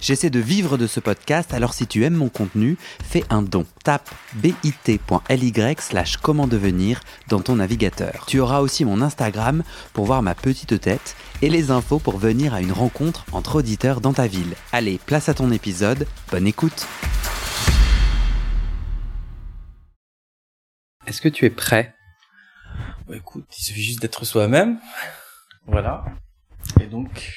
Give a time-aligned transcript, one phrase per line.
[0.00, 3.66] J'essaie de vivre de ce podcast, alors si tu aimes mon contenu, fais un don.
[3.82, 8.24] Tape bit.ly slash comment devenir dans ton navigateur.
[8.26, 12.54] Tu auras aussi mon Instagram pour voir ma petite tête et les infos pour venir
[12.54, 14.54] à une rencontre entre auditeurs dans ta ville.
[14.72, 16.86] Allez, place à ton épisode, bonne écoute
[21.06, 21.94] Est-ce que tu es prêt?
[23.08, 24.78] Bah, écoute, il suffit juste d'être soi-même.
[25.66, 26.04] Voilà.
[26.80, 27.32] Et donc,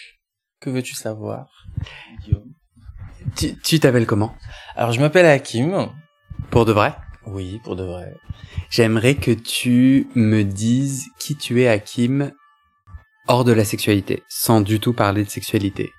[0.59, 1.67] que veux-tu savoir,
[2.21, 2.53] Guillaume?
[3.63, 4.35] Tu t'appelles comment?
[4.75, 5.89] Alors, je m'appelle Hakim.
[6.49, 6.93] Pour de vrai?
[7.27, 8.13] Oui, pour de vrai.
[8.69, 12.31] J'aimerais que tu me dises qui tu es Hakim
[13.27, 15.91] hors de la sexualité, sans du tout parler de sexualité.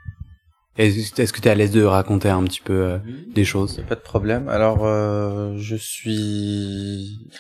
[0.79, 2.99] Est-ce que tu es à l'aise de raconter un petit peu euh,
[3.35, 3.85] des choses?
[3.89, 4.49] pas de problème.
[4.49, 7.31] Alors, euh, je suis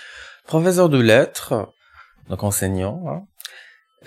[0.47, 1.73] professeur de lettres,
[2.29, 3.03] donc enseignant.
[3.09, 3.23] hein.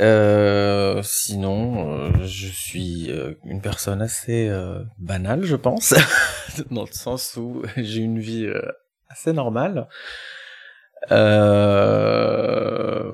[0.01, 4.51] Euh, sinon, euh, je suis euh, une personne assez
[4.97, 5.93] banale, je pense,
[6.71, 8.47] dans le sens où j'ai une vie
[9.09, 9.87] assez normale.
[11.11, 13.11] Euh,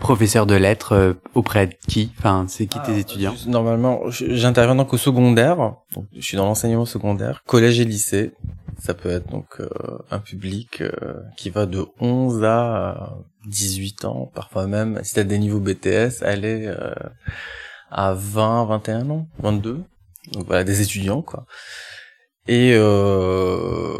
[0.00, 2.12] Professeur de lettres euh, auprès de qui?
[2.18, 3.32] Enfin, c'est qui tes Ah, étudiants?
[3.32, 5.56] juste- Normalement, j'interviens donc au secondaire.
[5.94, 8.32] Donc, je suis dans l'enseignement secondaire, collège et lycée.
[8.78, 9.68] Ça peut être donc euh,
[10.10, 10.92] un public euh,
[11.36, 13.14] qui va de 11 à
[13.46, 16.92] 18 ans, parfois même, si t'as des niveaux BTS, aller euh,
[17.90, 19.82] à 20, 21 ans, 22.
[20.32, 21.46] Donc voilà, des étudiants, quoi.
[22.48, 23.94] Et euh,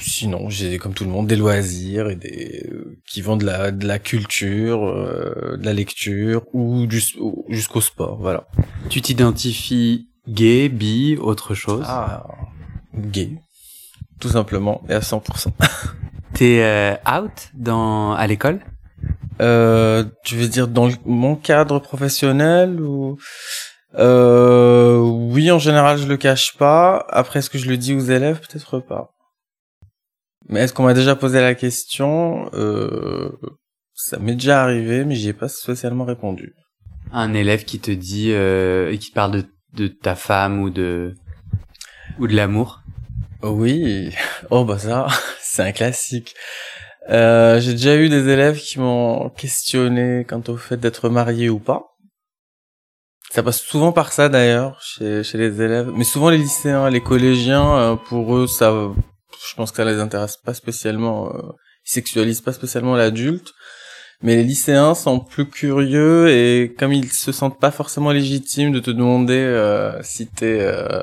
[0.00, 2.70] sinon, j'ai comme tout le monde des loisirs et des
[3.06, 7.02] qui vont de la de la culture, euh, de la lecture ou du
[7.48, 8.46] jusqu'au sport, voilà.
[8.88, 11.84] Tu t'identifies gay, bi, autre chose?
[11.86, 12.26] Ah,
[12.94, 13.30] gay,
[14.20, 15.48] tout simplement et à 100%.
[16.34, 18.60] T'es euh, out dans à l'école?
[19.40, 23.18] Euh, tu veux dire dans mon cadre professionnel ou
[23.98, 27.06] euh, oui, en général, je le cache pas.
[27.08, 28.40] Après, est-ce que je le dis aux élèves?
[28.40, 29.12] Peut-être pas.
[30.48, 32.50] Mais est-ce qu'on m'a déjà posé la question?
[32.54, 33.30] Euh,
[33.94, 36.54] Ça m'est déjà arrivé, mais j'y ai pas spécialement répondu.
[37.12, 41.14] Un élève qui te dit euh, et qui parle de, de ta femme ou de
[42.18, 42.82] ou de l'amour?
[43.42, 44.14] Oui.
[44.50, 45.06] Oh bah ça,
[45.40, 46.34] c'est un classique.
[47.08, 51.58] Euh, j'ai déjà eu des élèves qui m'ont questionné quant au fait d'être marié ou
[51.58, 51.96] pas.
[53.30, 57.00] Ça passe souvent par ça d'ailleurs chez, chez les élèves, mais souvent les lycéens, les
[57.00, 58.72] collégiens, euh, pour eux ça,
[59.48, 61.52] je pense que ça les intéresse pas spécialement, euh,
[61.86, 63.52] ils sexualisent pas spécialement l'adulte.
[64.22, 68.80] Mais les lycéens sont plus curieux et comme ils se sentent pas forcément légitimes de
[68.80, 71.02] te demander euh, si t'es euh,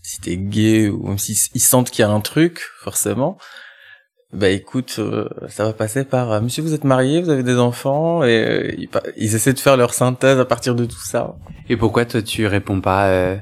[0.00, 3.38] si t'es gay ou même s'ils ils sentent qu'il y a un truc, forcément,
[4.34, 7.56] bah écoute, euh, ça va passer par euh, Monsieur, vous êtes marié, vous avez des
[7.56, 11.36] enfants, et euh, ils, ils essaient de faire leur synthèse à partir de tout ça.
[11.68, 13.38] Et pourquoi toi tu réponds pas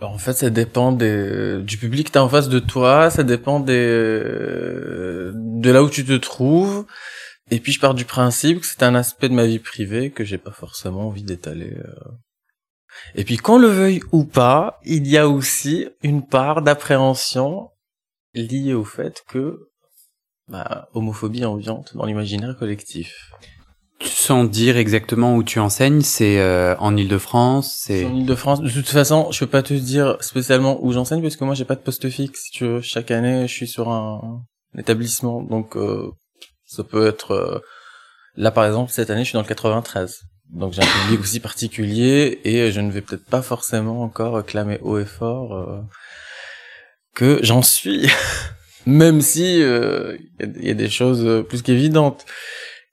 [0.00, 3.74] en fait, ça dépend du public que t'as en face de toi, ça dépend des,
[5.32, 6.86] de là où tu te trouves.
[7.50, 10.24] Et puis je pars du principe que c'est un aspect de ma vie privée que
[10.24, 11.74] j'ai pas forcément envie d'étaler.
[11.76, 12.10] euh.
[13.14, 17.70] Et puis qu'on le veuille ou pas, il y a aussi une part d'appréhension
[18.34, 19.68] liée au fait que
[20.48, 23.30] bah, homophobie ambiante dans l'imaginaire collectif.
[24.00, 28.88] Sans dire exactement où tu enseignes C'est euh, en Île-de-France C'est En Ile-de-France, de toute
[28.88, 31.80] façon, je peux pas te dire spécialement où j'enseigne parce que moi j'ai pas de
[31.80, 32.44] poste fixe.
[32.44, 34.42] Si tu veux, chaque année, je suis sur un,
[34.76, 36.10] établissement, donc euh,
[36.66, 37.30] ça peut être.
[37.32, 37.60] euh,
[38.36, 41.38] Là, par exemple, cette année, je suis dans le 93, donc j'ai un public aussi
[41.38, 45.80] particulier et je ne vais peut-être pas forcément encore clamer haut et fort euh,
[47.14, 48.08] que j'en suis,
[48.86, 52.24] même si euh, il y a- des choses plus qu'évidentes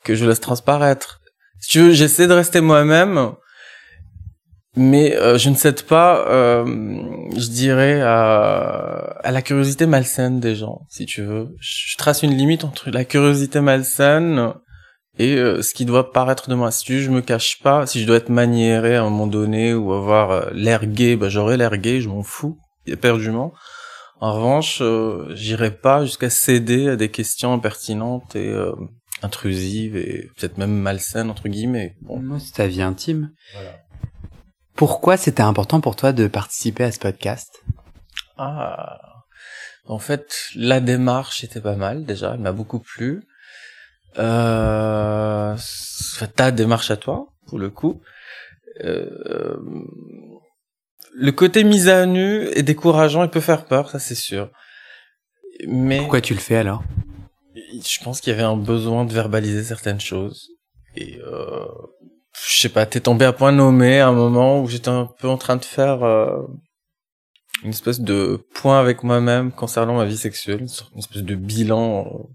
[0.03, 1.21] que je laisse transparaître.
[1.59, 3.33] Si tu veux, j'essaie de rester moi-même
[4.75, 6.65] mais euh, je ne cède pas, euh,
[7.35, 11.49] je dirais, à, à la curiosité malsaine des gens, si tu veux.
[11.59, 14.53] Je trace une limite entre la curiosité malsaine
[15.17, 16.71] et euh, ce qui doit paraître de moi.
[16.71, 17.85] Si tu veux, je me cache pas.
[17.85, 21.27] Si je dois être maniéré à un moment donné ou avoir euh, l'air gay, bah,
[21.27, 23.53] j'aurai l'air gay, je m'en fous, éperdument.
[24.21, 28.53] En revanche, euh, j'irai pas jusqu'à céder à des questions impertinentes et
[29.21, 31.95] intrusives et peut-être même malsaines, entre guillemets.
[32.01, 33.31] Bon, Moi, c'est ta vie intime.
[33.53, 33.77] Voilà.
[34.75, 37.63] Pourquoi c'était important pour toi de participer à ce podcast?
[38.37, 38.99] Ah,
[39.85, 43.23] en fait, la démarche était pas mal déjà, elle m'a beaucoup plu.
[44.17, 45.55] Euh,
[46.35, 48.01] ta démarche à toi, pour le coup.
[48.83, 49.57] Euh,
[51.13, 54.49] le côté mise à nu est décourageant et peut faire peur, ça c'est sûr.
[55.67, 56.83] Mais pourquoi tu le fais alors?
[57.55, 60.49] Je pense qu'il y avait un besoin de verbaliser certaines choses
[60.95, 61.65] et euh,
[62.33, 65.27] je sais pas, t'es tombé à point nommé à un moment où j'étais un peu
[65.27, 66.41] en train de faire euh,
[67.63, 72.29] une espèce de point avec moi-même concernant ma vie sexuelle, une espèce de bilan.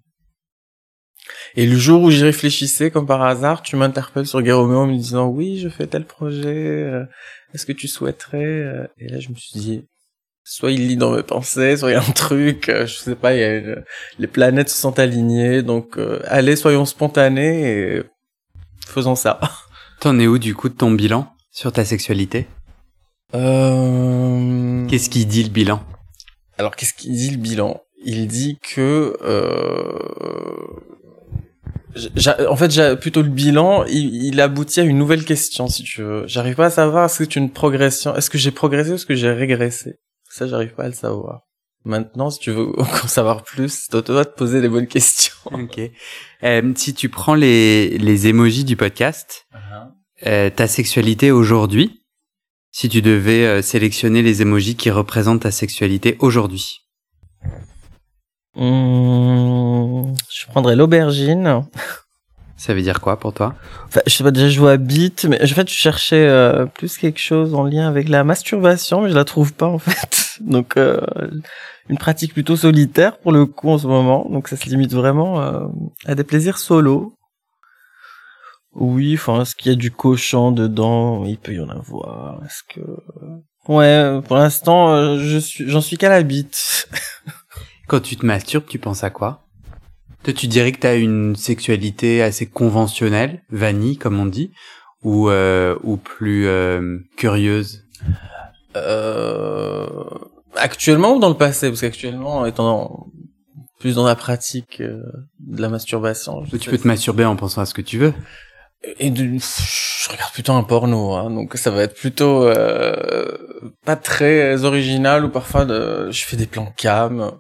[1.57, 4.97] Et le jour où j'y réfléchissais, comme par hasard, tu m'interpelles sur Guéromeo en me
[4.97, 7.05] disant oui, je fais tel projet, euh,
[7.53, 8.87] est-ce que tu souhaiterais euh?
[8.99, 9.89] Et là, je me suis dit,
[10.49, 13.17] soit il lit dans mes pensées, soit il y a un truc, euh, je sais
[13.17, 13.77] pas, il y a
[14.19, 18.03] les planètes se sont alignées, donc allez, soyons spontanés et
[18.87, 19.41] faisons ça.
[20.01, 22.47] T'en es où du coup de ton bilan sur ta sexualité?
[23.35, 24.87] Euh...
[24.87, 25.83] Qu'est-ce qu'il dit le bilan?
[26.59, 27.83] Alors qu'est-ce qu'il dit le bilan?
[28.05, 29.99] Il dit que euh...
[32.49, 36.03] en fait, j'ai plutôt le bilan, il, il, aboutit à une nouvelle question, si tu
[36.03, 36.25] veux.
[36.27, 39.07] J'arrive pas à savoir est-ce que c'est une progression, est-ce que j'ai progressé ou est-ce
[39.07, 39.99] que j'ai régressé?
[40.37, 41.45] Ça, j'arrive pas à le savoir.
[41.87, 45.33] Maintenant, si tu veux en savoir plus, toi de poser les bonnes questions.
[45.51, 45.81] Ok.
[46.43, 50.27] Euh, si tu prends les les émojis du podcast, uh-huh.
[50.27, 52.03] euh, ta sexualité aujourd'hui,
[52.71, 56.83] si tu devais euh, sélectionner les émojis qui représentent ta sexualité aujourd'hui
[58.57, 61.65] mmh, Je prendrais l'aubergine.
[62.57, 63.55] Ça veut dire quoi pour toi?
[63.87, 66.97] Enfin, Je sais pas, déjà je vois bite, mais en fait je cherchais euh, plus
[66.97, 70.39] quelque chose en lien avec la masturbation, mais je la trouve pas en fait.
[70.41, 71.01] Donc euh,
[71.89, 75.41] une pratique plutôt solitaire pour le coup en ce moment, donc ça se limite vraiment
[75.41, 75.61] euh,
[76.05, 77.15] à des plaisirs solo.
[78.73, 81.25] Oui, enfin, est-ce qu'il y a du cochon dedans?
[81.25, 82.43] Il peut y en avoir.
[82.45, 82.81] Est-ce que
[83.69, 86.89] Ouais, pour l'instant, euh, je suis, j'en suis qu'à la bite.
[87.89, 89.46] Quand tu te masturbes, tu penses à quoi?
[90.27, 94.51] Toi, tu dirais que t'as une sexualité assez conventionnelle, vanille, comme on dit,
[95.05, 97.85] ou euh, ou plus euh, curieuse?
[98.75, 99.87] Euh,
[100.57, 101.69] Actuellement ou dans le passé?
[101.69, 103.07] Parce qu'actuellement, étant
[103.79, 106.43] plus dans la pratique de la masturbation.
[106.43, 108.13] Tu peux te masturber en pensant à ce que tu veux.
[108.99, 113.95] Et de, je regarde plutôt un porno, hein, donc ça va être plutôt euh, pas
[113.95, 117.31] très original ou parfois de, je fais des plans cam,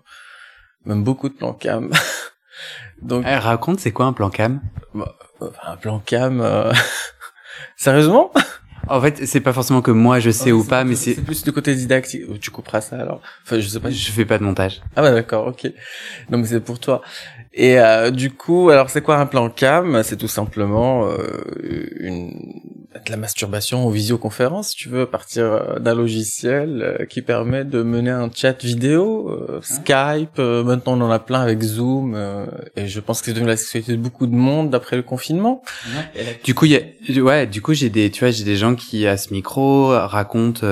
[0.84, 1.90] même beaucoup de plans cam.
[3.02, 4.60] donc eh, raconte, c'est quoi un plan cam?
[4.94, 5.14] Bah,
[5.64, 6.72] Un plan cam, euh...
[7.76, 8.32] sérieusement?
[8.88, 11.52] En fait, c'est pas forcément que moi je sais ou pas, mais c'est plus du
[11.52, 12.22] côté didactique.
[12.40, 13.20] Tu couperas ça alors.
[13.42, 13.90] Enfin, je sais pas.
[13.90, 14.80] Je fais pas de montage.
[14.94, 15.66] Ah bah d'accord, ok.
[16.30, 17.02] Non mais c'est pour toi.
[17.58, 20.02] Et euh, du coup, alors c'est quoi un plan cam?
[20.02, 21.16] C'est tout simplement euh,
[21.98, 22.32] une
[23.04, 27.22] de la masturbation en visioconférence, si tu veux, à partir euh, d'un logiciel euh, qui
[27.22, 32.16] permet de mener un chat vidéo, euh, Skype, maintenant on en a plein avec Zoom,
[32.76, 35.62] et je pense que c'est devenu la sexualité de beaucoup de monde d'après le confinement.
[36.44, 38.74] Du coup, il y a, ouais, du coup j'ai des, tu vois, j'ai des gens
[38.74, 40.66] qui à ce micro racontent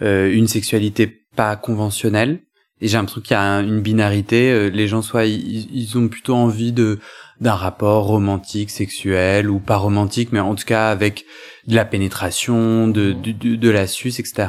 [0.00, 1.06] une sexualité
[1.36, 2.40] pas conventionnelle
[2.80, 4.50] et j'ai l'impression qu'il y a une binarité.
[4.50, 6.98] Euh, les gens, soit ils, ont plutôt envie de
[7.38, 11.26] d'un rapport romantique, sexuel ou pas romantique, mais en tout cas avec
[11.66, 14.48] de la pénétration, de de, de, la suce, etc.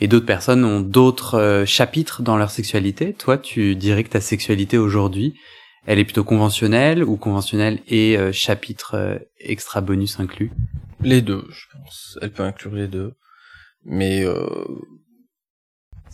[0.00, 3.14] Et d'autres personnes ont d'autres euh, chapitres dans leur sexualité.
[3.14, 5.34] Toi, tu dirais que ta sexualité aujourd'hui,
[5.86, 10.50] elle est plutôt conventionnelle ou conventionnelle et euh, chapitre extra bonus inclus?
[11.02, 12.18] Les deux, je pense.
[12.20, 13.14] Elle peut inclure les deux.
[13.84, 14.24] Mais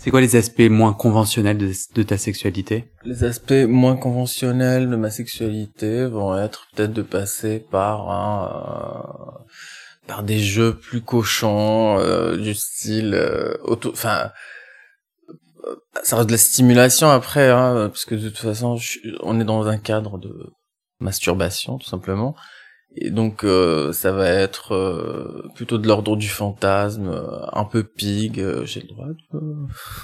[0.02, 2.90] c'est quoi les aspects moins conventionnels de, ta sexualité?
[3.04, 9.44] Les aspects moins conventionnels de ma sexualité vont être peut-être de passer par euh,
[10.08, 14.32] par des jeux plus cochons euh, du style euh, auto, enfin
[16.02, 18.76] ça reste de la stimulation après, hein, parce que de toute façon
[19.20, 20.52] on est dans un cadre de
[20.98, 22.34] masturbation tout simplement.
[22.96, 27.84] Et donc euh, ça va être euh, plutôt de l'ordre du fantasme, euh, un peu
[27.84, 29.40] pig, j'ai le droit de...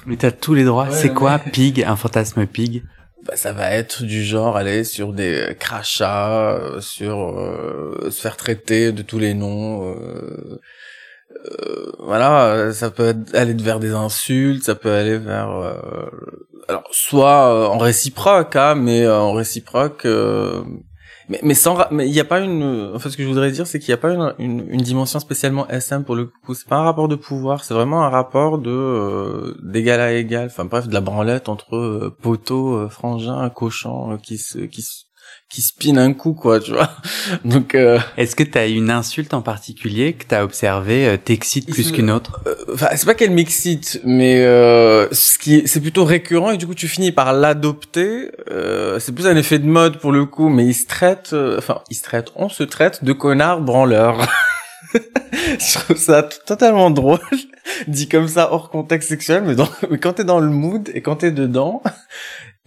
[0.06, 2.84] Mais t'as tous les droits, c'est quoi pig, un fantasme pig?
[3.26, 7.34] Bah, ça va être du genre aller sur des crachats, sur
[8.08, 9.94] se faire traiter de tous les noms.
[11.98, 15.50] voilà, ça peut aller vers des insultes, ça peut aller vers...
[16.68, 20.06] alors soit en réciproque, hein, mais en réciproque
[21.28, 23.50] mais, mais sans, mais il n'y a pas une, en fait, ce que je voudrais
[23.50, 26.54] dire, c'est qu'il n'y a pas une, une, dimension spécialement SM pour le coup.
[26.54, 30.46] C'est pas un rapport de pouvoir, c'est vraiment un rapport de euh, d'égal à égal.
[30.46, 34.80] Enfin bref, de la branlette entre euh, poteau, euh, frangin, cochon, euh, qui se, qui
[34.80, 35.04] se,
[35.48, 36.90] qui spin un coup quoi tu vois.
[37.44, 37.98] Donc euh...
[38.16, 42.40] est-ce que t'as une insulte en particulier que t'as observé euh, t'excite plus qu'une autre?
[42.46, 46.66] euh, enfin c'est pas qu'elle m'excite mais euh, ce qui c'est plutôt récurrent et du
[46.66, 48.30] coup tu finis par l'adopter.
[48.50, 51.80] Euh, c'est plus un effet de mode pour le coup mais il se traite enfin
[51.90, 54.28] il se traite on se traite de connard branleur.
[55.58, 57.20] Je trouve ça totalement drôle,
[57.88, 61.02] dit comme ça hors contexte sexuel, mais, dans, mais quand t'es dans le mood et
[61.02, 61.82] quand t'es dedans,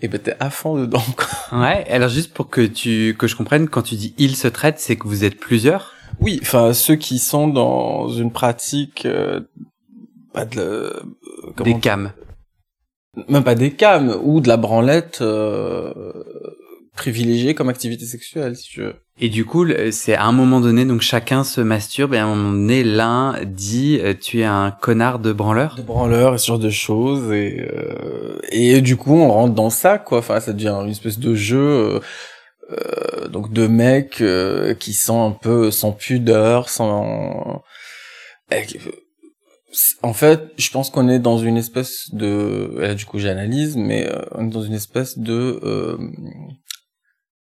[0.02, 1.04] et ben t'es à fond dedans.
[1.18, 1.60] Quoi.
[1.60, 1.86] Ouais.
[1.90, 4.96] Alors juste pour que tu que je comprenne, quand tu dis ils se traitent, c'est
[4.96, 5.94] que vous êtes plusieurs?
[6.20, 9.42] Oui, enfin ceux qui sont dans une pratique, euh,
[10.34, 12.12] pas de euh, des cams,
[13.28, 15.94] même pas des cams ou de la branlette euh,
[16.96, 18.96] privilégiée comme activité sexuelle, si tu veux.
[19.20, 22.36] Et du coup, c'est à un moment donné, donc chacun se masturbe et à un
[22.36, 25.76] moment donné, l'un dit euh, tu es un connard de branleur.
[25.76, 29.70] De branleur et ce genre de choses et euh, et du coup on rentre dans
[29.70, 30.20] ça quoi.
[30.20, 31.60] Enfin ça devient une espèce de jeu.
[31.60, 32.00] Euh,
[32.72, 34.24] euh donc de mecs
[34.80, 37.64] qui sont un peu sans pudeur, sans
[40.04, 44.12] en fait, je pense qu'on est dans une espèce de, là, du coup j'analyse, mais
[44.32, 45.98] on est dans une espèce de euh,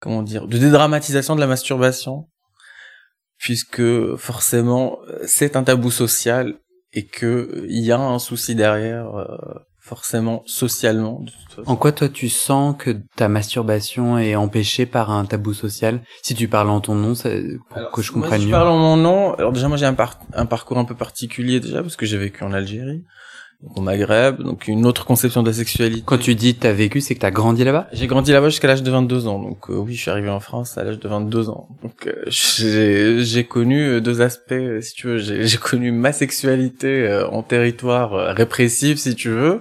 [0.01, 2.29] comment dire, de dédramatisation de la masturbation,
[3.39, 6.55] puisque forcément c'est un tabou social
[6.93, 9.27] et que il y a un souci derrière, euh,
[9.81, 11.25] forcément socialement.
[11.67, 16.03] En quoi toi tu sens que ta masturbation est empêchée par un tabou social?
[16.23, 17.31] Si tu parles en ton nom, ça,
[17.71, 18.51] pour que je comprenne moi, si mieux.
[18.51, 19.35] Je parle en mon nom.
[19.35, 19.97] Alors déjà moi j'ai un,
[20.35, 23.05] un parcours un peu particulier déjà parce que j'ai vécu en Algérie
[23.75, 26.03] au Maghreb, donc une autre conception de la sexualité.
[26.05, 27.89] Quand tu dis t'as vécu, c'est que t'as grandi là-bas?
[27.93, 30.41] J'ai grandi là-bas jusqu'à l'âge de 22 ans, donc euh, oui, je suis arrivé en
[30.41, 31.69] France à l'âge de 22 ans.
[31.83, 35.19] Donc euh, j'ai connu euh, deux aspects, si tu veux.
[35.19, 39.61] J'ai connu ma sexualité en territoire répressif, si tu veux,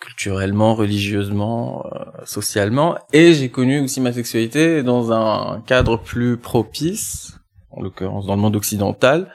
[0.00, 1.84] culturellement, religieusement,
[2.24, 7.32] socialement, et j'ai connu aussi ma sexualité dans un cadre plus propice,
[7.70, 9.32] en l'occurrence dans le monde occidental,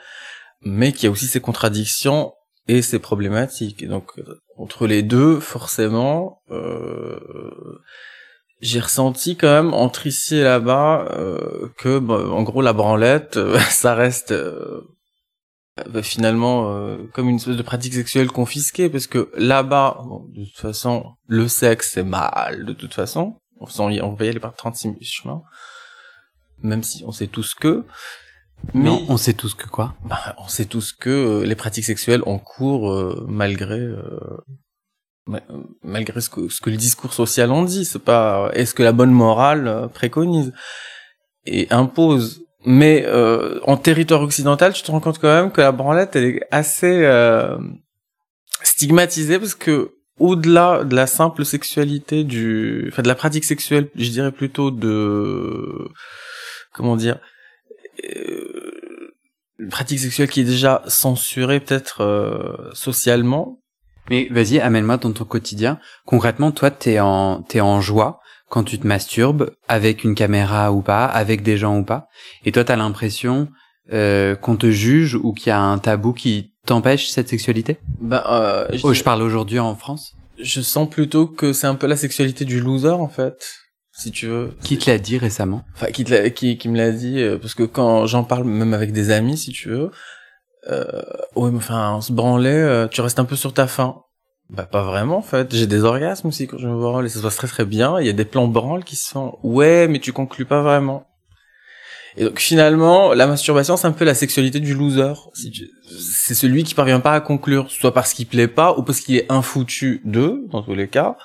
[0.61, 2.31] mais qui a aussi ses contradictions
[2.67, 3.87] et c'est problématique.
[3.87, 4.13] Donc
[4.57, 7.19] entre les deux, forcément, euh,
[8.61, 13.37] j'ai ressenti quand même entre ici et là-bas euh, que, bah, en gros, la branlette,
[13.37, 14.81] euh, ça reste euh,
[15.89, 19.99] bah, finalement euh, comme une espèce de pratique sexuelle confisquée, parce que là-bas,
[20.33, 23.37] de toute façon, le sexe c'est mal, de toute façon.
[23.59, 25.41] On, on va y aller par 36 000 chemins,
[26.61, 27.85] même si on sait tous que.
[28.73, 29.95] Mais on sait tous que quoi?
[30.05, 33.99] Bah, On sait tous que euh, les pratiques sexuelles ont cours euh, malgré euh,
[35.83, 37.85] malgré ce que, ce que le discours social en dit.
[37.85, 40.53] C'est pas est-ce que la bonne morale préconise
[41.45, 42.41] et impose?
[42.67, 43.05] Mais
[43.63, 47.05] en territoire occidental, tu te rends compte quand même que la branlette elle est assez
[48.63, 54.09] stigmatisée parce que au-delà de la simple sexualité du, enfin de la pratique sexuelle, je
[54.09, 55.87] dirais plutôt de
[56.73, 57.34] comment dire euh,
[59.59, 63.59] une pratique sexuelle qui est déjà censurée peut-être euh, socialement.
[64.09, 65.79] Mais vas-y, amène-moi dans ton quotidien.
[66.05, 70.81] Concrètement, toi, t'es en t'es en joie quand tu te masturbes avec une caméra ou
[70.81, 72.07] pas, avec des gens ou pas,
[72.45, 73.47] et toi, t'as l'impression
[73.91, 77.77] euh, qu'on te juge ou qu'il y a un tabou qui t'empêche cette sexualité?
[77.99, 80.13] Bah, euh, je, oh, je parle aujourd'hui en France?
[80.39, 83.64] Je sens plutôt que c'est un peu la sexualité du loser en fait
[83.97, 84.51] si tu veux.
[84.61, 85.63] Qui te l'a dit récemment?
[85.73, 88.91] Enfin, qui, qui, qui me l'a dit, euh, parce que quand j'en parle même avec
[88.91, 89.91] des amis, si tu veux,
[90.69, 91.01] euh,
[91.35, 94.01] ouais, mais enfin, on se branlait, euh, tu restes un peu sur ta faim.
[94.49, 97.17] Bah pas vraiment en fait, j'ai des orgasmes aussi quand je me branle et ça
[97.17, 99.97] se passe très très bien, il y a des plans branles qui sont ouais mais
[99.97, 101.07] tu conclus pas vraiment.
[102.15, 105.13] Et donc finalement, la masturbation c'est un peu la sexualité du loser.
[105.33, 109.15] C'est celui qui parvient pas à conclure, soit parce qu'il plaît pas ou parce qu'il
[109.15, 111.17] est infoutu d'eux, dans tous les cas,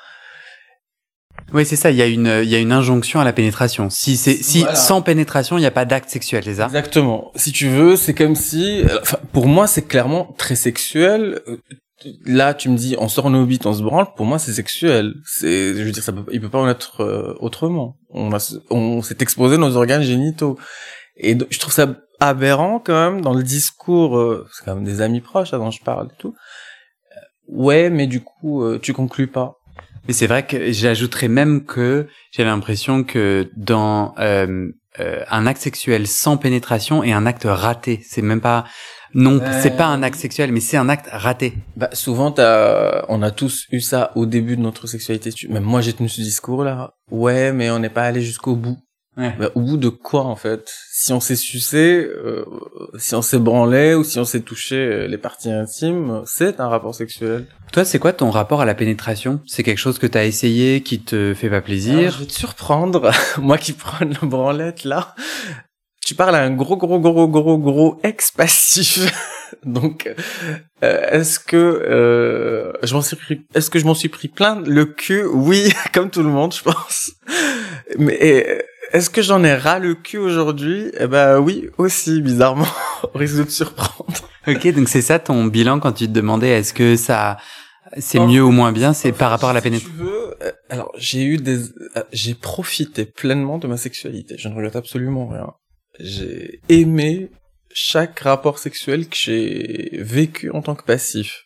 [1.53, 1.91] oui, c'est ça.
[1.91, 3.91] Il y a une, il y a une injonction à la pénétration.
[3.91, 6.67] Si c'est, si sans pénétration, il n'y a pas d'acte sexuel, c'est ça?
[6.67, 7.31] Exactement.
[7.35, 11.41] Si tu veux, c'est comme si, enfin, pour moi, c'est clairement très sexuel.
[12.25, 14.07] Là, tu me dis, on sort nos bites, on se branle.
[14.17, 15.13] Pour moi, c'est sexuel.
[15.27, 17.97] C'est, je veux dire, ça peut, il peut pas en être euh, autrement.
[18.09, 20.59] On a, on s'est exposé nos organes génitaux.
[21.17, 24.17] Et je trouve ça aberrant quand même dans le discours.
[24.17, 26.35] Euh, c'est quand même des amis proches, là, dont je parle et tout.
[27.49, 29.60] Ouais, mais du coup, euh, tu conclus pas
[30.07, 35.61] mais c'est vrai que j'ajouterais même que j'ai l'impression que dans euh, euh, un acte
[35.61, 38.01] sexuel sans pénétration est un acte raté.
[38.05, 38.65] C'est même pas
[39.13, 41.55] non, c'est pas un acte sexuel, mais c'est un acte raté.
[41.77, 45.31] Bah souvent, as, on a tous eu ça au début de notre sexualité.
[45.49, 46.95] Même moi, j'ai tenu ce discours-là.
[47.11, 48.79] Ouais, mais on n'est pas allé jusqu'au bout.
[49.17, 50.73] Bah, au bout de quoi en fait?
[51.03, 52.45] Si on s'est sucé, euh,
[52.99, 56.69] si on s'est branlé ou si on s'est touché euh, les parties intimes, c'est un
[56.69, 57.47] rapport sexuel.
[57.73, 59.41] Toi, c'est quoi ton rapport à la pénétration?
[59.47, 62.11] C'est quelque chose que t'as essayé qui te fait pas plaisir?
[62.11, 65.15] Je vais te surprendre, moi qui prends la branlette là.
[66.05, 69.11] Tu parles à un gros gros gros gros gros ex passif.
[69.65, 70.15] Donc,
[70.85, 74.61] euh, est-ce que euh, je m'en suis pris Est-ce que je m'en suis pris plein
[74.61, 75.25] le cul?
[75.25, 77.13] Oui, comme tout le monde, je pense.
[77.99, 80.91] Mais est-ce que j'en ai ras le cul aujourd'hui?
[80.99, 82.67] Eh ben oui, aussi, bizarrement.
[83.15, 84.13] Au risque de te surprendre.
[84.47, 87.37] Ok, donc c'est ça ton bilan quand tu te demandais est-ce que ça
[87.99, 89.93] c'est mieux ou moins bien, c'est par rapport à la pénétration.
[90.01, 94.37] euh, alors j'ai eu des, euh, j'ai profité pleinement de ma sexualité.
[94.39, 95.53] Je ne regrette absolument rien.
[95.99, 97.31] J'ai aimé
[97.73, 101.45] chaque rapport sexuel que j'ai vécu en tant que passif.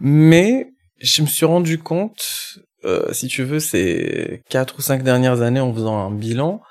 [0.00, 0.66] Mais
[0.98, 5.60] je me suis rendu compte, euh, si tu veux, ces quatre ou cinq dernières années
[5.60, 6.62] en faisant un bilan,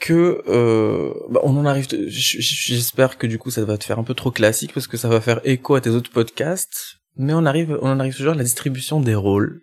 [0.00, 1.86] que euh, bah, on en arrive.
[2.08, 5.08] J'espère que du coup ça va te faire un peu trop classique parce que ça
[5.08, 6.96] va faire écho à tes autres podcasts.
[7.16, 9.62] Mais on arrive, on en arrive toujours à la distribution des rôles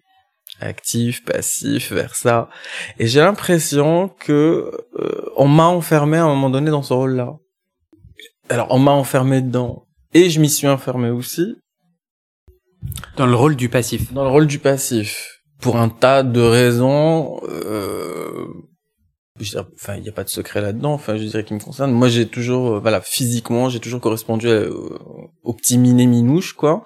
[0.61, 2.49] actif, passif, vers ça.
[2.99, 7.33] Et j'ai l'impression que euh, on m'a enfermé à un moment donné dans ce rôle-là.
[8.49, 11.55] Alors on m'a enfermé dedans et je m'y suis enfermé aussi.
[13.17, 14.13] Dans le rôle du passif.
[14.13, 15.34] Dans le rôle du passif.
[15.59, 17.39] Pour un tas de raisons.
[17.49, 18.47] Euh,
[19.75, 20.93] enfin, il n'y a pas de secret là-dedans.
[20.93, 21.91] Enfin, je dirais qui me concerne.
[21.91, 24.47] Moi, j'ai toujours, euh, voilà, physiquement, j'ai toujours correspondu
[25.43, 26.83] au petit miné minouche, quoi.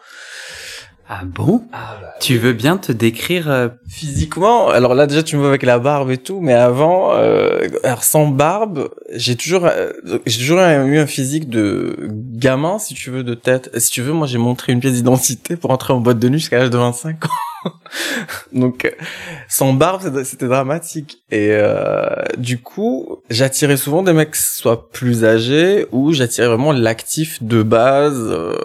[1.12, 1.64] Ah bon?
[1.74, 5.50] Ah bah Tu veux bien te décrire euh, physiquement Alors là déjà tu me vois
[5.50, 9.90] avec la barbe et tout, mais avant, euh, alors sans barbe, j'ai toujours, euh,
[10.28, 13.72] j'ai toujours eu un physique de gamin, si tu veux, de tête.
[13.80, 16.38] Si tu veux, moi j'ai montré une pièce d'identité pour entrer en boîte de nuit
[16.38, 17.30] jusqu'à l'âge de 25 ans.
[18.54, 18.92] Donc, euh,
[19.48, 21.24] sans barbe, c'était dramatique.
[21.32, 27.42] Et euh, du coup, j'attirais souvent des mecs soit plus âgés ou j'attirais vraiment l'actif
[27.44, 28.56] de base, euh,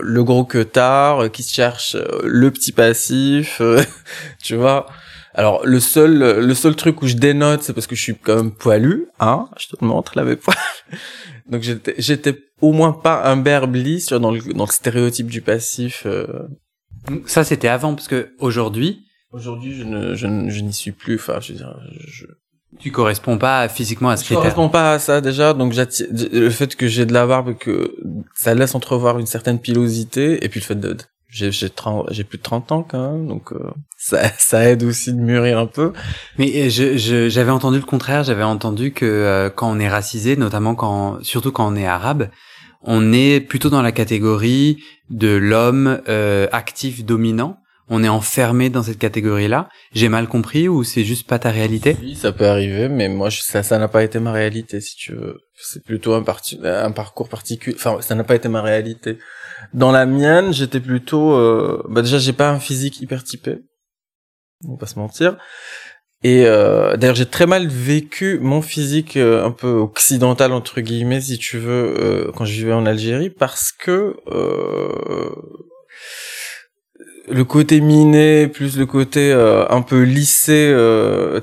[0.00, 3.60] le gros que tard, qui cherche le petit passif,
[4.42, 4.86] tu vois.
[5.32, 8.34] Alors le seul le seul truc où je dénote, c'est parce que je suis quand
[8.34, 9.48] même poilu, hein.
[9.58, 10.56] Je te montre là mes poils.
[11.48, 16.04] Donc j'étais j'étais au moins pas un berblis dans le dans le stéréotype du passif.
[17.26, 19.04] Ça, c'était avant, parce que aujourd'hui.
[19.32, 21.16] Aujourd'hui, je ne, je, je n'y suis plus.
[21.16, 21.76] Enfin, je veux dire,
[22.06, 22.26] je.
[22.78, 24.44] Tu corresponds pas physiquement à ce critère.
[24.44, 27.96] Je corresponds pas à ça déjà, donc le fait que j'ai de la barbe, que
[28.34, 30.96] ça laisse entrevoir une certaine pilosité, et puis le fait de,
[31.30, 31.70] j'ai j'ai
[32.10, 35.58] j'ai plus de 30 ans quand même donc euh, ça ça aide aussi de mûrir
[35.58, 35.92] un peu
[36.38, 40.36] mais euh, je j'avais entendu le contraire j'avais entendu que euh, quand on est racisé
[40.36, 42.28] notamment quand surtout quand on est arabe
[42.82, 47.56] on est plutôt dans la catégorie de l'homme euh, actif dominant.
[47.92, 49.68] On est enfermé dans cette catégorie-là.
[49.92, 51.96] J'ai mal compris ou c'est juste pas ta réalité?
[52.00, 55.12] Oui, ça peut arriver, mais moi ça ça n'a pas été ma réalité si tu
[55.12, 55.38] veux.
[55.56, 56.24] C'est plutôt un,
[56.62, 57.76] un parcours particulier.
[57.76, 59.18] Enfin, ça n'a pas été ma réalité.
[59.74, 61.32] Dans la mienne, j'étais plutôt.
[61.32, 61.82] Euh...
[61.88, 63.58] Bah déjà, j'ai pas un physique hyper typé.
[64.66, 65.36] On va pas se mentir.
[66.22, 71.22] Et euh, d'ailleurs, j'ai très mal vécu mon physique euh, un peu occidental entre guillemets,
[71.22, 75.30] si tu veux, euh, quand je vivais en Algérie, parce que euh,
[77.30, 80.74] le côté miné plus le côté un peu lissé,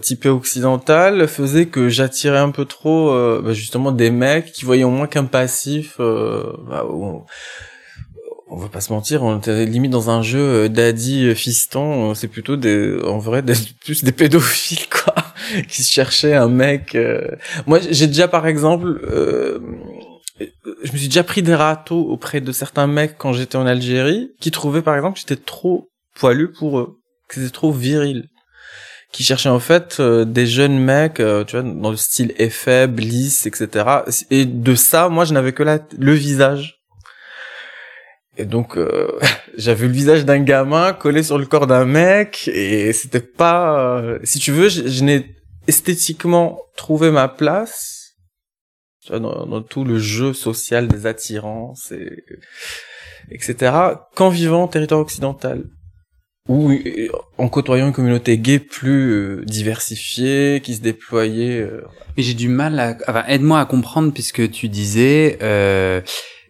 [0.02, 3.10] typé occidental, faisait que j'attirais un peu trop,
[3.42, 5.96] bah, justement, des mecs qui voyaient au moins qu'un passif.
[5.98, 6.84] Bah,
[8.50, 12.14] on va pas se mentir, on était limite dans un jeu euh, daddy euh, fiston,
[12.14, 15.16] c'est plutôt des, en vrai, des, plus des pédophiles quoi,
[15.68, 16.96] qui cherchaient un mec.
[16.96, 17.28] Euh.
[17.66, 19.02] Moi, j'ai déjà par exemple,
[20.40, 24.30] je me suis déjà pris des râteaux auprès de certains mecs quand j'étais en Algérie,
[24.40, 28.28] qui trouvaient par exemple que j'étais trop poilu pour eux, que c'était trop viril
[29.14, 33.86] qui cherchaient en fait des jeunes mecs, tu vois, dans le style effet, lisse, etc.
[34.30, 36.77] Et de ça, moi, je n'avais que la, le visage
[38.38, 39.08] et donc euh,
[39.58, 44.20] j'avais le visage d'un gamin collé sur le corps d'un mec et c'était pas euh,
[44.24, 45.36] si tu veux je, n'ai
[45.68, 48.16] esthétiquement trouvé ma place
[49.10, 52.24] dans, dans, tout le jeu social des attirances et
[53.32, 53.74] etc
[54.16, 55.64] qu'en vivant en territoire occidental.
[56.50, 61.68] Ou euh, en côtoyant une communauté gay plus diversifiée qui se déployait
[62.16, 65.40] mais j'ai du mal à enfin aide-moi à comprendre puisque tu disais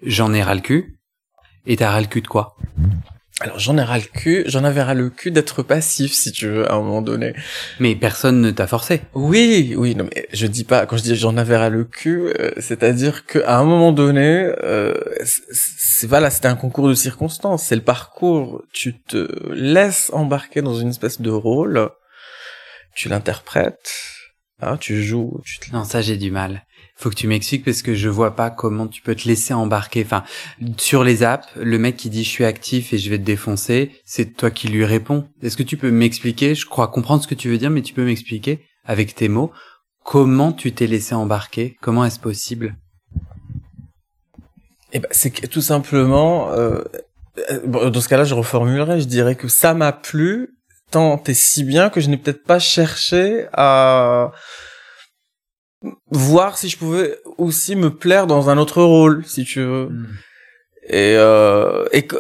[0.04, 0.96] j'en ai ras le cul
[1.67, 2.56] et t'as ras le cul de quoi?
[3.39, 6.47] Alors j'en ai ras le cul, j'en avais ras le cul d'être passif si tu
[6.47, 7.36] veux à un moment donné.
[7.80, 9.01] Mais personne ne t'a forcé.
[9.13, 12.34] Oui, oui, non mais je dis pas quand je dis j'en avais ras le cul,
[12.39, 17.65] euh, c'est-à-dire que à un moment donné, euh, c'est voilà, c'était un concours de circonstances,
[17.65, 21.91] c'est le parcours, tu te laisses embarquer dans une espèce de rôle,
[22.95, 23.93] tu l'interprètes,
[24.62, 26.63] hein, tu joues, tu Non, ça j'ai du mal
[26.97, 30.03] faut que tu m'expliques parce que je vois pas comment tu peux te laisser embarquer.
[30.03, 30.23] Enfin,
[30.77, 33.91] sur les apps, le mec qui dit je suis actif et je vais te défoncer,
[34.05, 35.27] c'est toi qui lui réponds.
[35.41, 37.93] Est-ce que tu peux m'expliquer Je crois comprendre ce que tu veux dire, mais tu
[37.93, 39.51] peux m'expliquer avec tes mots
[40.07, 41.77] comment tu t'es laissé embarquer?
[41.81, 42.77] Comment est-ce possible?
[44.93, 46.53] Eh ben, c'est tout simplement.
[46.53, 46.81] Euh,
[47.65, 49.01] dans ce cas-là, je reformulerai.
[49.01, 50.55] Je dirais que ça m'a plu
[50.91, 54.31] tant et si bien que je n'ai peut-être pas cherché à
[56.11, 59.89] voir si je pouvais aussi me plaire dans un autre rôle, si tu veux.
[59.89, 60.07] Mm.
[60.89, 62.15] Et, euh, et que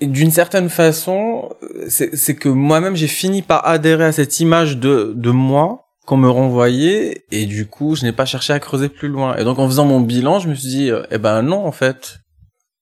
[0.00, 1.50] d'une certaine façon,
[1.88, 6.30] c'est que moi-même j'ai fini par adhérer à cette image de, de moi qu'on me
[6.30, 9.36] renvoyait et du coup je n'ai pas cherché à creuser plus loin.
[9.36, 12.20] Et donc en faisant mon bilan, je me suis dit, eh ben non en fait,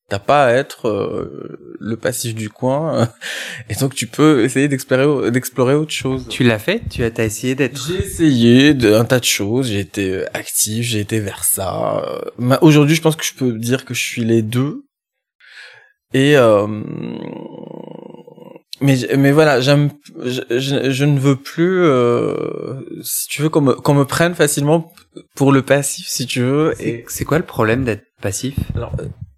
[0.09, 3.09] t'as pas à être euh, le passif du coin
[3.71, 6.27] et donc tu peux essayer d'explorer d'explorer autre chose.
[6.29, 6.83] Tu l'as fait?
[6.91, 10.85] Tu as, as essayé d'être J'ai essayé de, un tas de choses, j'ai été actif,
[10.85, 12.05] j'ai été vers ça.
[12.61, 14.85] Aujourd'hui, je pense que je peux dire que je suis les deux.
[16.13, 16.67] Et euh,
[18.81, 19.91] mais mais voilà, j'aime
[20.23, 24.93] je, je, ne veux plus euh, si tu veux qu'on me qu'on me prenne facilement
[25.35, 26.75] pour le passif si tu veux.
[26.81, 28.55] Et c'est quoi le problème d'être passif?
[28.77, 28.93] Alors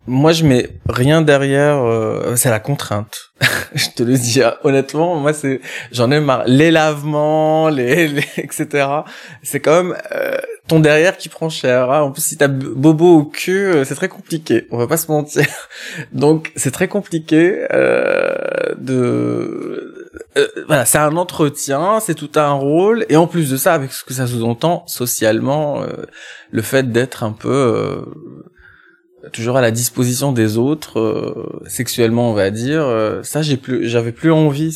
[0.06, 3.32] moi je mets rien derrière euh, c'est la contrainte.
[3.74, 5.60] Je te le dis ah, honnêtement moi c'est
[5.92, 6.44] j'en ai marre.
[6.46, 8.88] Les lavements les, les etc
[9.42, 10.36] c'est quand même euh,
[10.68, 12.02] ton derrière qui prend cher hein.
[12.02, 14.66] en plus si t'as bobo au cul euh, c'est très compliqué.
[14.70, 15.46] On va pas se mentir.
[16.12, 17.66] Donc c'est très compliqué
[18.78, 19.92] de
[20.66, 23.04] voilà c'est un entretien c'est tout un rôle.
[23.08, 25.84] Et en plus de ça avec ce que ça sous-entend socialement
[26.50, 28.04] le fait d'être un peu
[29.32, 33.88] toujours à la disposition des autres euh, sexuellement on va dire euh, ça j'ai plus
[33.88, 34.72] j'avais plus envie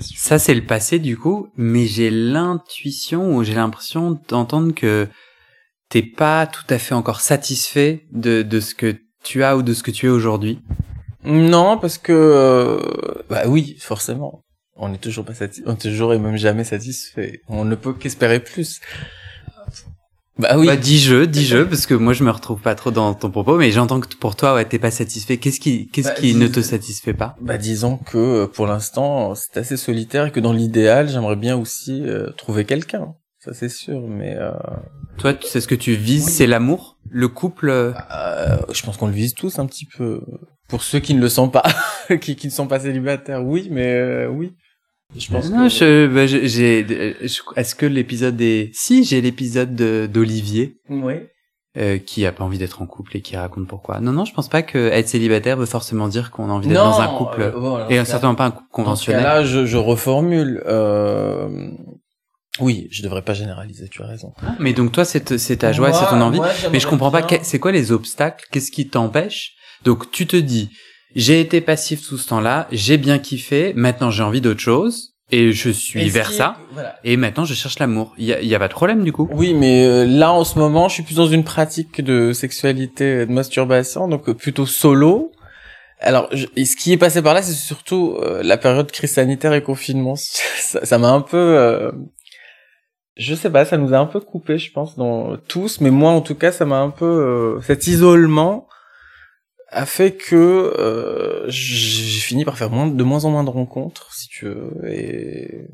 [0.00, 5.08] ça c'est le passé du coup mais j'ai l'intuition ou j'ai l'impression d'entendre que
[5.88, 9.74] t'es pas tout à fait encore satisfait de de ce que tu as ou de
[9.74, 10.60] ce que tu es aujourd'hui.
[11.24, 12.78] Non parce que euh,
[13.28, 14.42] bah oui forcément.
[14.76, 17.40] On est toujours pas satisfait on est toujours et même jamais satisfait.
[17.48, 18.80] On ne peut qu'espérer plus
[20.38, 20.66] bah oui.
[20.66, 23.30] Bah, dis je, dis je, parce que moi je me retrouve pas trop dans ton
[23.30, 25.38] propos, mais j'entends que pour toi, ouais, t'es pas satisfait.
[25.38, 27.36] Qu'est-ce qui, qu'est-ce bah, qui ne te satisfait pas?
[27.40, 31.56] Bah disons que euh, pour l'instant c'est assez solitaire et que dans l'idéal j'aimerais bien
[31.56, 33.14] aussi euh, trouver quelqu'un.
[33.38, 34.36] Ça c'est sûr, mais.
[34.36, 34.50] Euh...
[35.18, 37.70] Toi, tu sais ce que tu vises, c'est l'amour, le couple.
[37.70, 37.92] Euh,
[38.70, 40.20] je pense qu'on le vise tous un petit peu.
[40.68, 41.62] Pour ceux qui ne le sont pas,
[42.20, 44.54] qui, qui ne sont pas célibataires, oui, mais oui.
[45.14, 46.06] Je pense non, que...
[46.06, 46.80] Bah, je, j'ai,
[47.56, 49.74] est-ce que l'épisode est, si, j'ai l'épisode
[50.10, 50.78] d'Olivier.
[50.88, 51.14] Oui.
[51.78, 54.00] Euh, qui a pas envie d'être en couple et qui raconte pourquoi.
[54.00, 56.82] Non, non, je pense pas que être célibataire veut forcément dire qu'on a envie d'être
[56.82, 59.22] dans un couple euh, et certainement pas un couple conventionnel.
[59.22, 60.62] Là, je, je reformule.
[60.64, 61.68] Euh...
[62.60, 64.32] Oui, je devrais pas généraliser, tu as raison.
[64.58, 66.40] Mais donc toi, c'est, c'est ta joie, c'est ton envie.
[66.72, 68.46] Mais je comprends pas, c'est quoi les obstacles?
[68.50, 69.52] Qu'est-ce qui t'empêche?
[69.84, 70.70] Donc tu te dis,
[71.16, 75.14] j'ai été passif tout ce temps-là, j'ai bien kiffé, maintenant j'ai envie d'autre chose.
[75.32, 76.56] Et je suis vers ça.
[77.02, 78.14] Et maintenant, je cherche l'amour.
[78.16, 79.28] Il y a, y a, pas de problème du coup?
[79.32, 83.26] Oui, mais euh, là en ce moment, je suis plus dans une pratique de sexualité,
[83.26, 85.32] de masturbation, donc euh, plutôt solo.
[85.98, 89.62] Alors, ce qui est passé par là, c'est surtout euh, la période crise sanitaire et
[89.62, 90.14] confinement.
[90.60, 91.90] ça m'a un peu,
[93.16, 95.80] je sais pas, ça nous a un peu coupé, je pense, dans tous.
[95.80, 98.68] Mais moi, en tout cas, ça m'a un peu cet isolement
[99.68, 104.12] a fait que euh, j'ai fini par faire moins, de moins en moins de rencontres,
[104.14, 104.72] si tu veux.
[104.88, 105.68] Et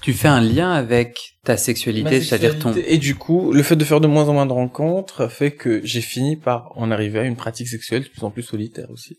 [0.00, 2.74] tu fais un lien avec ta sexualité, c'est-à-dire ton.
[2.74, 5.52] Et du coup, le fait de faire de moins en moins de rencontres a fait
[5.52, 8.90] que j'ai fini par en arriver à une pratique sexuelle de plus en plus solitaire
[8.90, 9.16] aussi.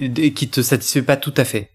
[0.00, 1.70] Et qui te satisfait pas tout à fait.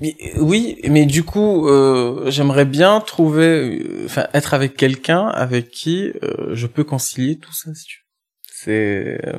[0.00, 5.70] Mais, oui, mais du coup, euh, j'aimerais bien trouver, euh, enfin, être avec quelqu'un avec
[5.70, 8.04] qui euh, je peux concilier tout ça, si tu veux.
[8.52, 9.38] C'est euh,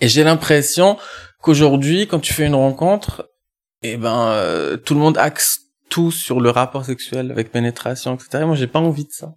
[0.00, 0.96] et j'ai l'impression
[1.42, 3.28] qu'aujourd'hui, quand tu fais une rencontre,
[3.82, 8.44] eh ben, euh, tout le monde axe tout sur le rapport sexuel avec pénétration, etc.
[8.44, 9.32] moi, j'ai pas envie de ça.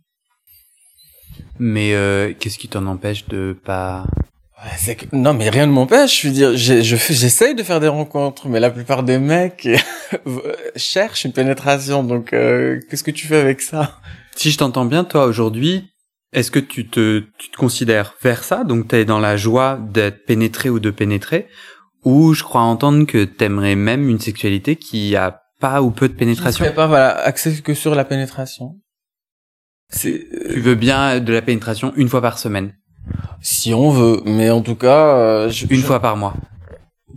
[1.59, 4.05] Mais euh, qu'est-ce qui t'en empêche de pas
[4.87, 5.15] ouais, que...
[5.15, 6.21] Non, mais rien ne m'empêche.
[6.21, 9.67] Je veux dire, j'essaye de faire des rencontres, mais la plupart des mecs
[10.75, 12.03] cherchent une pénétration.
[12.03, 13.99] Donc, euh, qu'est-ce que tu fais avec ça?
[14.35, 15.90] Si je t'entends bien, toi aujourd'hui,
[16.33, 18.63] est-ce que tu te, tu te considères vers ça?
[18.63, 21.47] Donc tu es dans la joie d'être pénétré ou de pénétrer?
[22.03, 26.13] Ou je crois entendre que t'aimerais même une sexualité qui a pas ou peu de
[26.13, 26.65] pénétration?
[26.65, 28.79] Qui pas voilà, axé que sur la pénétration.
[29.89, 30.27] C'est...
[30.49, 32.73] Tu veux bien de la pénétration une fois par semaine?
[33.41, 35.17] Si on veut, mais en tout cas...
[35.17, 36.35] Euh, une fois par mois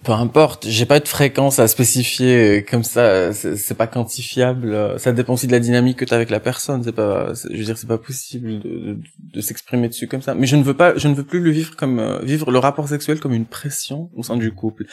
[0.02, 4.98] peu importe, j'ai pas de fréquence à spécifier comme ça, c'est pas quantifiable.
[4.98, 6.82] Ça dépend aussi de la dynamique que tu as avec la personne.
[6.82, 10.34] C'est pas, je veux dire, c'est pas possible de, de, s'exprimer dessus comme ça.
[10.34, 12.58] Mais je ne veux pas, je ne veux plus le vivre comme euh, vivre le
[12.58, 14.84] rapport sexuel comme une pression au sein du couple.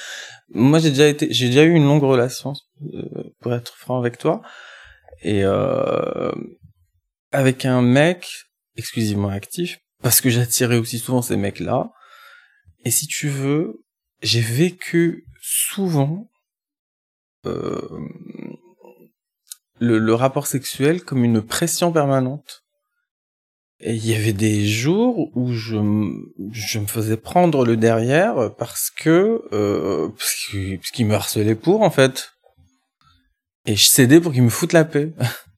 [0.54, 2.54] Moi, j'ai déjà été, j'ai déjà eu une longue relation,
[2.94, 3.04] euh,
[3.40, 4.42] pour être franc avec toi,
[5.22, 6.32] et euh,
[7.32, 8.28] avec un mec
[8.78, 11.92] exclusivement actif, parce que j'attirais aussi souvent ces mecs-là.
[12.84, 13.84] Et si tu veux,
[14.22, 16.30] j'ai vécu souvent
[17.46, 17.82] euh,
[19.80, 22.64] le, rapport sexuel comme une pression permanente.
[23.80, 29.42] Et il y avait des jours où je, me faisais prendre le derrière parce que
[29.54, 30.36] euh, parce
[30.92, 32.34] qu'il me harcelait pour en fait.
[33.66, 35.12] Et je cédais pour qu'il me foute la paix.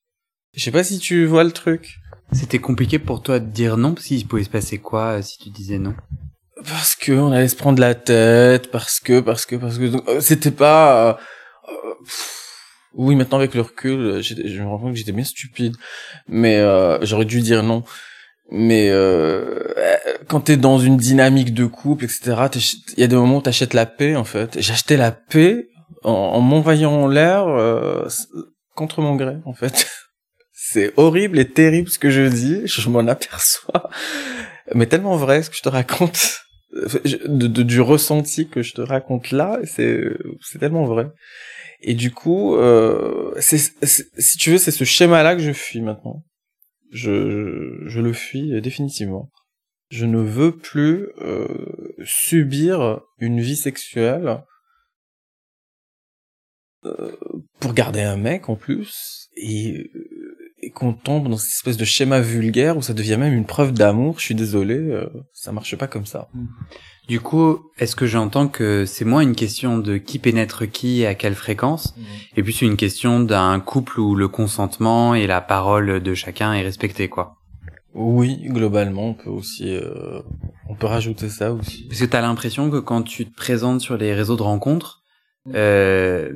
[0.54, 1.98] je sais pas si tu vois le truc.
[2.32, 5.38] C'était compliqué pour toi de dire non parce qu'il pouvait se passer quoi euh, si
[5.38, 5.94] tu disais non?
[6.58, 10.22] Parce que on allait se prendre la tête, parce que parce que parce que euh,
[10.22, 11.20] c'était pas.
[11.68, 11.74] Euh,
[12.94, 15.76] oui, maintenant avec le recul, je me rends compte que j'étais bien stupide,
[16.28, 16.64] mais
[17.02, 17.84] j'aurais dû dire non
[18.52, 19.60] mais euh,
[20.28, 22.36] quand t'es dans une dynamique de couple, etc.,
[22.96, 24.62] il y a des moments où t'achètes la paix, en fait.
[24.62, 25.70] J'achetais la paix
[26.04, 28.08] en, en m'envoyant en l'air euh,
[28.76, 29.88] contre mon gré, en fait.
[30.54, 33.90] C'est horrible et terrible ce que je dis, je m'en aperçois,
[34.74, 39.32] mais tellement vrai ce que je te raconte, de, du ressenti que je te raconte
[39.32, 40.04] là, c'est
[40.42, 41.08] c'est tellement vrai.
[41.82, 46.24] Et du coup, euh, si tu veux, c'est ce schéma-là que je fuis maintenant
[46.94, 49.32] je, je le fuis définitivement.
[49.90, 51.48] Je ne veux plus euh,
[52.06, 54.44] subir une vie sexuelle
[56.86, 57.16] euh,
[57.60, 59.92] pour garder un mec en plus et
[60.74, 64.16] qu'on tombe dans cette espèce de schéma vulgaire où ça devient même une preuve d'amour.
[64.20, 66.28] Je suis désolé, euh, ça marche pas comme ça.
[66.34, 66.46] Mmh.
[67.08, 71.08] Du coup, est-ce que j'entends que c'est moins une question de qui pénètre qui et
[71.08, 72.02] à quelle fréquence, mmh.
[72.38, 76.54] et puis c'est une question d'un couple où le consentement et la parole de chacun
[76.54, 77.36] est respecté, quoi?
[77.94, 80.22] Oui, globalement, on peut aussi, euh,
[80.70, 81.88] on peut rajouter ça aussi.
[81.90, 85.02] Parce que t'as l'impression que quand tu te présentes sur les réseaux de rencontres,
[85.46, 85.52] mmh.
[85.56, 86.32] euh,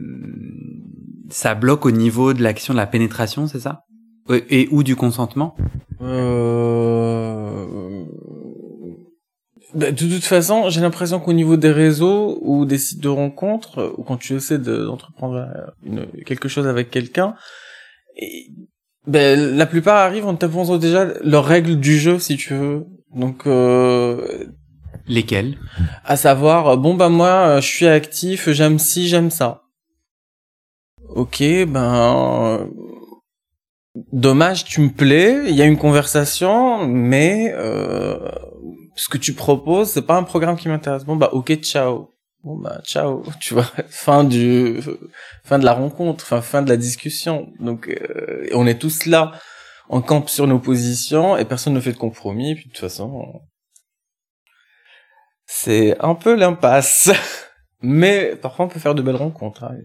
[1.29, 3.83] ça bloque au niveau de la question de la pénétration, c'est ça?
[4.29, 5.55] Et ou du consentement
[6.01, 7.65] euh
[9.73, 13.93] bah, de toute façon, j'ai l'impression qu'au niveau des réseaux ou des sites de rencontres,
[13.97, 15.45] ou quand tu essaies d'entreprendre
[15.83, 17.35] une, quelque chose avec quelqu'un,
[19.05, 22.85] ben, la plupart arrivent en t'imposant déjà leurs règles du jeu, si tu veux.
[23.13, 24.45] Donc, euh,
[25.07, 25.57] lesquelles
[26.05, 29.63] À savoir, bon bah moi, je suis actif, j'aime ci, j'aime ça.
[31.09, 32.69] Ok, ben
[34.11, 38.31] dommage, tu me plais, il y a une conversation, mais euh,
[38.95, 41.05] ce que tu proposes, c'est pas un programme qui m'intéresse.
[41.05, 42.13] Bon bah ok, ciao.
[42.43, 44.79] Bon bah ciao, tu vois, fin du
[45.43, 47.51] fin de la rencontre, fin fin de la discussion.
[47.59, 49.33] Donc euh, on est tous là,
[49.89, 52.55] on campe sur nos positions et personne ne fait de compromis.
[52.55, 53.41] Puis de toute façon,
[55.45, 57.11] c'est un peu l'impasse.
[57.81, 59.63] Mais parfois on peut faire de belles rencontres.
[59.63, 59.75] Hein.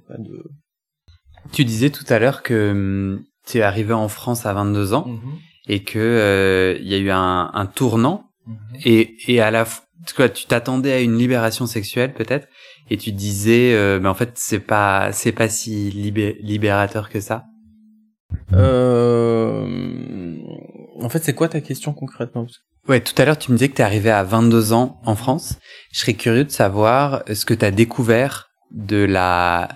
[1.52, 5.06] Tu disais tout à l'heure que hum, tu es arrivé en France à 22 ans.
[5.08, 5.38] Mm-hmm.
[5.68, 8.56] Et que euh, il y a eu un, un tournant Mhm.
[8.84, 12.48] Et, et à la fois, tu t'attendais à une libération sexuelle peut-être,
[12.90, 17.44] et tu disais, euh, mais en fait c'est pas c'est pas si libérateur que ça?
[18.52, 19.66] Euh...
[21.00, 22.46] En fait, c'est quoi ta question concrètement?
[22.88, 25.58] Ouais, tout à l'heure tu me disais que t'es arrivé à 22 ans en France.
[25.92, 29.68] Je serais curieux de savoir ce que t'as découvert de la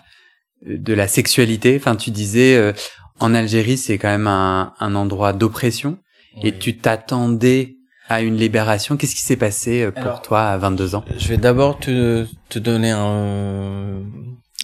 [0.64, 1.76] de la sexualité?
[1.78, 2.72] Enfin, tu disais euh,
[3.20, 5.98] en Algérie c'est quand même un, un endroit d'oppression,
[6.42, 7.76] et tu t'attendais
[8.08, 8.96] à une libération.
[8.96, 11.04] Qu'est-ce qui s'est passé euh, pour toi à 22 ans?
[11.18, 14.02] Je vais d'abord te, te donner un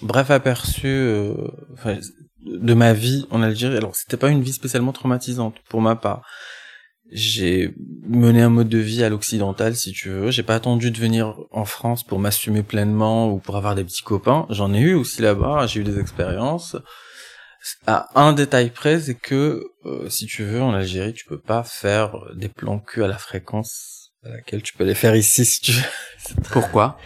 [0.02, 1.34] bref aperçu euh,
[2.44, 3.76] de ma vie en Algérie.
[3.76, 6.22] Alors, c'était pas une vie spécialement traumatisante pour ma part.
[7.10, 7.74] J'ai
[8.08, 10.30] mené un mode de vie à l'occidental, si tu veux.
[10.30, 14.02] J'ai pas attendu de venir en France pour m'assumer pleinement ou pour avoir des petits
[14.02, 14.46] copains.
[14.48, 15.66] J'en ai eu aussi là-bas.
[15.66, 16.76] J'ai eu des expériences
[17.86, 21.62] à un détail près, c'est que euh, si tu veux en Algérie, tu peux pas
[21.62, 25.60] faire des plans cul à la fréquence à laquelle tu peux les faire ici si
[25.60, 25.82] tu veux.
[26.52, 26.98] Pourquoi?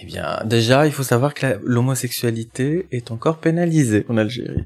[0.00, 4.64] Eh bien, déjà, il faut savoir que l'homosexualité est encore pénalisée en Algérie.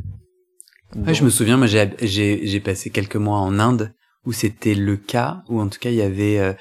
[0.95, 3.93] je me souviens, moi j'ai j'ai passé quelques mois en Inde
[4.25, 6.55] où c'était le cas, où en tout cas il y avait euh,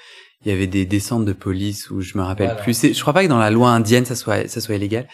[0.44, 2.94] il y avait des descentes de police où je me rappelle plus.
[2.94, 5.08] Je crois pas que dans la loi indienne ça soit ça soit illégal,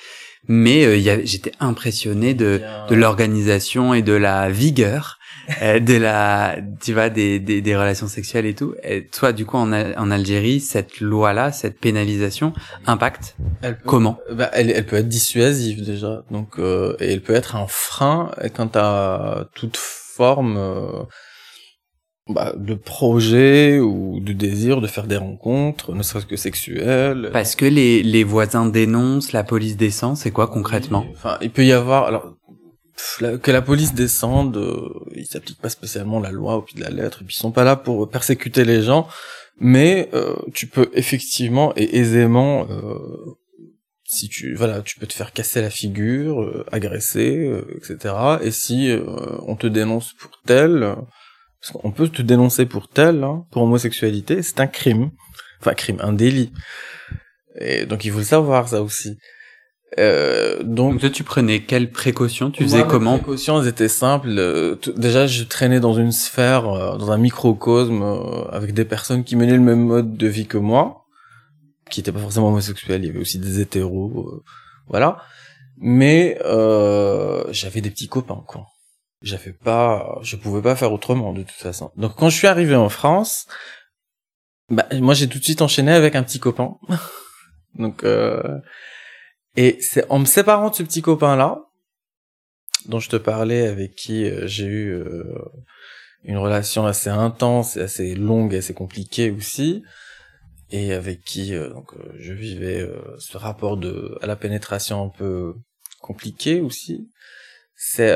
[0.48, 5.20] mais euh, j'étais impressionné de, de l'organisation et de la vigueur
[5.62, 8.76] euh, de la tu vois des, des, des, relations sexuelles et tout.
[8.84, 12.54] Et toi du coup en, en Algérie cette loi là cette pénalisation
[12.86, 14.20] impacte elle comment?
[14.32, 16.24] bah, elle, elle peut être dissuasive déjà.
[16.32, 18.32] Donc euh, et elle peut être un frein.
[18.56, 21.04] Quant à toute forme euh,
[22.30, 27.30] bah, de projet ou de désir de faire des rencontres, ne serait-ce que sexuelles.
[27.34, 31.06] Parce que les, les voisins dénoncent, la police descend, c'est quoi concrètement?
[31.12, 32.36] Enfin, il peut y avoir alors
[33.42, 36.92] que la police descende, euh, ils s'appliquent pas spécialement la loi au pied de la
[36.92, 39.08] lettre, et puis ils sont pas là pour persécuter les gens,
[39.60, 43.36] mais euh, tu peux effectivement et aisément euh,
[44.04, 48.96] si tu voilà tu peux te faire casser la figure euh, agresser etc et si
[49.48, 50.96] on te dénonce pour tel
[51.64, 55.12] Parce qu'on peut te dénoncer pour tel, hein, pour homosexualité, c'est un crime.
[55.62, 56.52] Enfin, crime, un délit.
[57.58, 59.18] Et donc il faut le savoir, ça aussi.
[59.98, 62.52] Euh, donc, donc, toi, tu prenais quelles précautions?
[62.52, 63.14] Tu faisais comment?
[63.14, 64.28] Les précautions, elles étaient simples.
[64.30, 69.24] Euh, déjà, je traînais dans une sphère, euh, dans un microcosme, euh, avec des personnes
[69.24, 71.06] qui menaient le même mode de vie que moi,
[71.90, 73.04] qui étaient pas forcément homosexuels.
[73.04, 74.44] Il y avait aussi des hétéros,
[74.90, 75.22] voilà.
[75.78, 76.38] Mais
[77.52, 78.66] j'avais des petits copains, quoi.
[79.24, 81.92] J'avais pas, je pouvais pas faire autrement de toute façon.
[81.98, 83.48] Donc, quand je suis arrivé en France,
[84.70, 86.76] bah, moi, j'ai tout de suite enchaîné avec un petit copain.
[87.76, 88.04] donc
[89.56, 91.66] et c'est en me séparant de ce petit copain-là,
[92.88, 95.24] dont je te parlais, avec qui euh, j'ai eu euh,
[96.24, 99.84] une relation assez intense et assez longue et assez compliquée aussi,
[100.72, 105.56] et avec qui euh, donc je vivais ce rapport de à la pénétration un peu
[106.02, 107.10] compliqué aussi.
[107.76, 108.12] C'est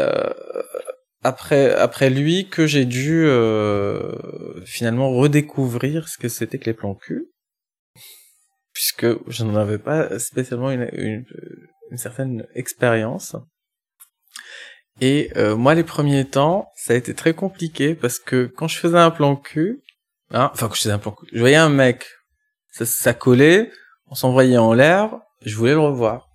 [1.24, 3.28] après après lui que j'ai dû
[4.66, 7.28] finalement redécouvrir ce que c'était que les plans cul
[8.78, 11.26] puisque je n'en avais pas spécialement une, une,
[11.90, 13.36] une certaine expérience.
[15.02, 18.78] Et euh, moi, les premiers temps, ça a été très compliqué parce que quand je
[18.78, 19.82] faisais un plan cul,
[20.30, 22.06] hein, enfin quand je faisais un plan cul, je voyais un mec,
[22.72, 23.72] ça, ça collait,
[24.06, 26.27] on s'envoyait en l'air, je voulais le revoir.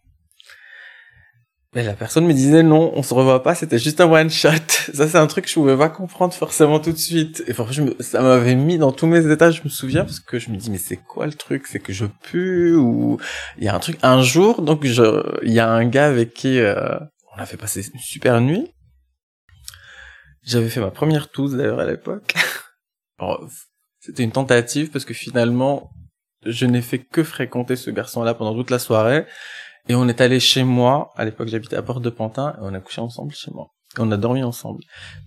[1.74, 4.50] Mais la personne me disait non, on se revoit pas, c'était juste un one shot.
[4.92, 7.42] Ça, c'est un truc que je pouvais pas comprendre forcément tout de suite.
[7.46, 10.50] Et franchement, ça m'avait mis dans tous mes états, je me souviens, parce que je
[10.50, 11.66] me dis, mais c'est quoi le truc?
[11.66, 13.18] C'est que je pue ou
[13.56, 13.98] il y a un truc.
[14.02, 16.98] Un jour, donc, je, il y a un gars avec qui euh,
[17.34, 18.70] on a fait passer une super nuit.
[20.42, 22.34] J'avais fait ma première tousse d'ailleurs à l'époque.
[24.00, 25.90] C'était une tentative parce que finalement,
[26.44, 29.26] je n'ai fait que fréquenter ce garçon-là pendant toute la soirée.
[29.88, 32.74] Et on est allé chez moi, à l'époque j'habitais à Porte de Pantin, et on
[32.74, 33.68] a couché ensemble chez moi.
[33.96, 34.82] Et on a dormi ensemble.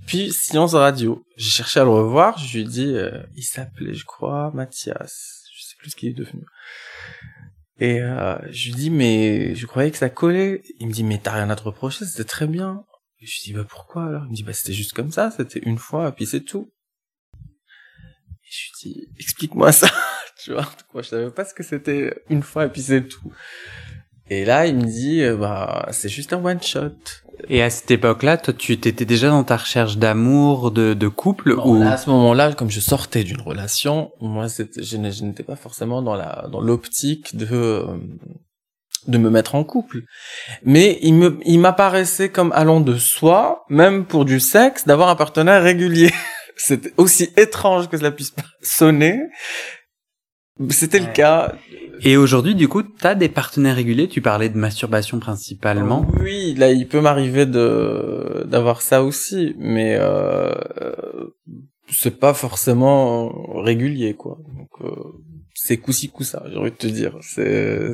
[0.08, 1.24] Puis, silence radio.
[1.38, 5.44] J'ai cherché à le revoir, je lui ai dit, euh, il s'appelait, je crois, Mathias.
[5.54, 6.44] Je sais plus ce qu'il est devenu.
[7.80, 10.64] Et euh, je lui dis, mais je croyais que ça collait.
[10.80, 12.86] Il me dit, mais t'as rien à te reprocher, c'était très bien.
[13.20, 14.24] Et je lui dis, bah pourquoi alors?
[14.26, 16.72] Il me dit, bah c'était juste comme ça, c'était une fois, et puis c'est tout.
[17.36, 19.90] Et je lui dis, explique-moi ça.
[20.44, 23.32] tu vois, moi je savais pas ce que c'était une fois, et puis c'est tout.
[24.30, 26.92] Et là, il me dit, euh, bah, c'est juste un one shot.
[27.48, 31.52] Et à cette époque-là, toi, tu étais déjà dans ta recherche d'amour, de, de couple
[31.52, 36.16] ou À ce moment-là, comme je sortais d'une relation, moi, je n'étais pas forcément dans
[36.16, 37.98] la dans l'optique de euh,
[39.08, 40.04] de me mettre en couple.
[40.64, 45.16] Mais il me il m'apparaissait comme allant de soi, même pour du sexe, d'avoir un
[45.16, 46.12] partenaire régulier.
[46.58, 49.20] C'était aussi étrange que cela puisse sonner.
[50.70, 51.56] C'était le cas.
[52.02, 54.08] Et aujourd'hui, du coup, tu as des partenaires réguliers.
[54.08, 56.06] Tu parlais de masturbation principalement.
[56.22, 60.54] Oui, là, il peut m'arriver de d'avoir ça aussi, mais euh,
[61.90, 64.38] c'est pas forcément régulier, quoi.
[64.58, 64.96] Donc, euh,
[65.54, 67.18] c'est coup-ci coup-ça, j'ai envie de te dire.
[67.22, 67.90] C'est,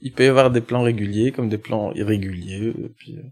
[0.00, 2.68] il peut y avoir des plans réguliers comme des plans irréguliers.
[2.68, 3.16] Et puis...
[3.16, 3.22] Euh.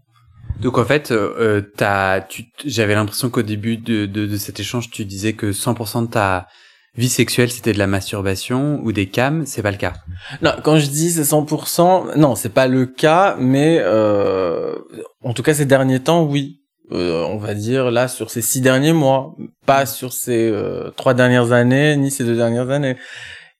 [0.61, 4.91] Donc en fait, euh, t'as, tu, j'avais l'impression qu'au début de, de, de, cet échange,
[4.91, 6.47] tu disais que 100% de ta
[6.95, 9.93] vie sexuelle c'était de la masturbation ou des cams, c'est pas le cas?
[10.41, 14.75] Non, quand je dis c'est 100%, non, c'est pas le cas, mais euh,
[15.23, 16.57] en tout cas ces derniers temps, oui.
[16.91, 19.33] Euh, on va dire là sur ces six derniers mois,
[19.65, 22.97] pas sur ces euh, trois dernières années ni ces deux dernières années.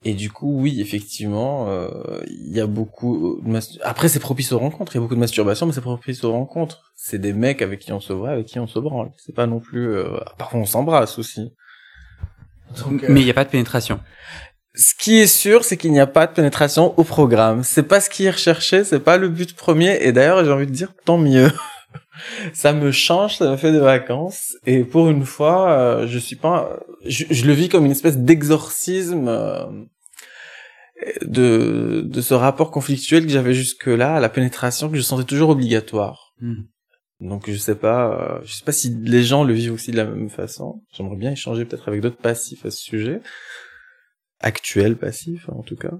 [0.03, 3.39] Et du coup, oui, effectivement, euh, il y a beaucoup.
[3.45, 4.93] De Après, c'est propice aux rencontres.
[4.93, 6.91] Il y a beaucoup de masturbation, mais c'est propice aux rencontres.
[6.95, 9.11] C'est des mecs avec qui on se voit, avec qui on se branle.
[9.17, 9.93] C'est pas non plus.
[9.93, 10.17] Euh...
[10.39, 11.53] Parfois, on s'embrasse aussi.
[13.09, 13.99] Mais il n'y a pas de pénétration.
[14.73, 17.63] Ce qui est sûr, c'est qu'il n'y a pas de pénétration au programme.
[17.63, 19.97] C'est pas ce qui est recherché, c'est pas le but premier.
[20.01, 21.51] Et d'ailleurs, j'ai envie de dire, tant mieux.
[22.53, 24.55] ça me change, ça me fait des vacances.
[24.65, 29.27] Et pour une fois, euh, je suis pas, je, le vis comme une espèce d'exorcisme
[29.27, 29.65] euh,
[31.23, 35.25] de de ce rapport conflictuel que j'avais jusque là, à la pénétration que je sentais
[35.25, 36.33] toujours obligatoire.
[36.39, 36.63] Hmm.
[37.21, 39.97] Donc je sais pas, euh, je sais pas si les gens le vivent aussi de
[39.97, 40.83] la même façon.
[40.91, 43.21] J'aimerais bien échanger peut-être avec d'autres passifs à ce sujet,
[44.39, 45.93] actuels passifs en tout cas,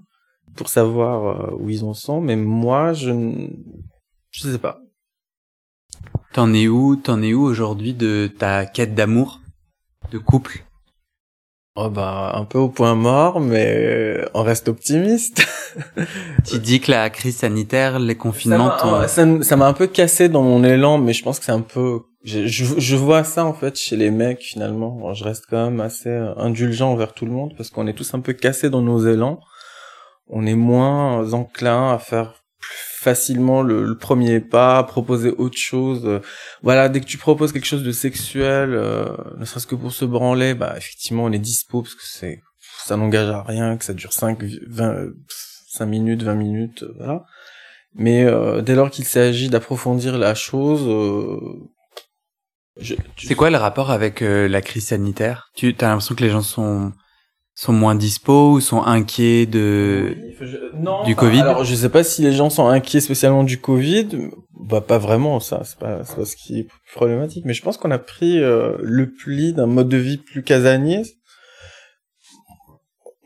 [0.56, 2.22] pour savoir euh, où ils en sont.
[2.22, 3.12] Mais moi, je
[4.32, 4.82] je sais pas.
[6.34, 9.42] T'en es où T'en es où aujourd'hui de ta quête d'amour,
[10.12, 10.66] de couple?
[11.76, 15.42] Oh bah un peu au point mort, mais on reste optimiste.
[16.46, 20.66] tu dis que la crise sanitaire, les confinements, ça m'a un peu cassé dans mon
[20.66, 23.96] élan, mais je pense que c'est un peu, je, je, vois ça en fait chez
[23.96, 25.14] les mecs finalement.
[25.14, 28.20] Je reste quand même assez indulgent envers tout le monde parce qu'on est tous un
[28.20, 29.40] peu cassés dans nos élans.
[30.28, 36.04] On est moins enclin à faire plus facilement le, premier pas, proposer autre chose.
[36.06, 36.20] Euh,
[36.62, 39.08] voilà, dès que tu proposes quelque chose de sexuel, euh,
[39.40, 42.44] ne serait-ce que pour se branler, bah effectivement on est dispo parce que c'est
[42.86, 45.08] ça n'engage à rien, que ça dure 5 20
[45.68, 47.26] 5 minutes, 20 minutes, euh, voilà.
[47.96, 48.26] Mais
[48.62, 50.88] dès lors qu'il s'agit d'approfondir la chose,
[52.80, 55.52] c'est quoi le rapport avec la crise sanitaire?
[55.56, 56.94] Tu as l'impression que les gens sont
[57.62, 60.18] sont moins dispo ou sont inquiets de
[61.06, 64.82] du Covid Alors je sais pas si les gens sont inquiets spécialement du Covid, bah
[64.82, 67.92] pas vraiment ça, c'est pas c'est pas ce qui est problématique, mais je pense qu'on
[67.92, 71.04] a pris euh, le pli d'un mode de vie plus casanier.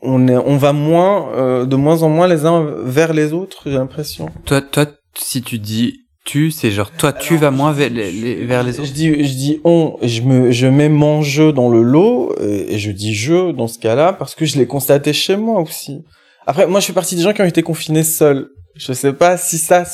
[0.02, 3.62] On est on va moins euh, de moins en moins les uns vers les autres,
[3.64, 4.28] j'ai l'impression.
[4.44, 4.84] Toi toi
[5.14, 8.88] si tu dis tu, c'est genre toi tu vas moins vers les, vers les autres.
[8.88, 12.78] Je dis je dis on, je me je mets mon jeu dans le lot et,
[12.78, 16.04] je dis je dans ce cas-là parce que je l'ai constaté chez moi aussi.
[16.46, 18.50] Après moi je fais partie des gens qui ont été confinés seuls.
[18.74, 19.84] Je sais pas si ça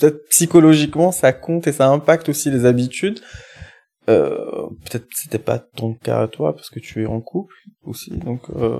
[0.00, 3.20] peut-être psychologiquement ça compte et ça impacte aussi les habitudes.
[4.08, 8.10] Euh, peut-être c'était pas ton cas à toi parce que tu es en couple aussi
[8.12, 8.78] donc euh,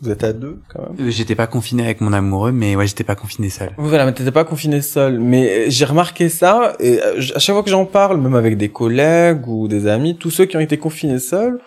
[0.00, 1.08] vous êtes à deux quand même.
[1.08, 3.70] Euh, j'étais pas confiné avec mon amoureux, mais ouais, j'étais pas confiné seul.
[3.78, 5.18] Voilà, mais t'étais pas confiné seul.
[5.18, 8.56] Mais euh, j'ai remarqué ça et euh, à chaque fois que j'en parle, même avec
[8.56, 11.60] des collègues ou des amis, tous ceux qui ont été confinés seuls,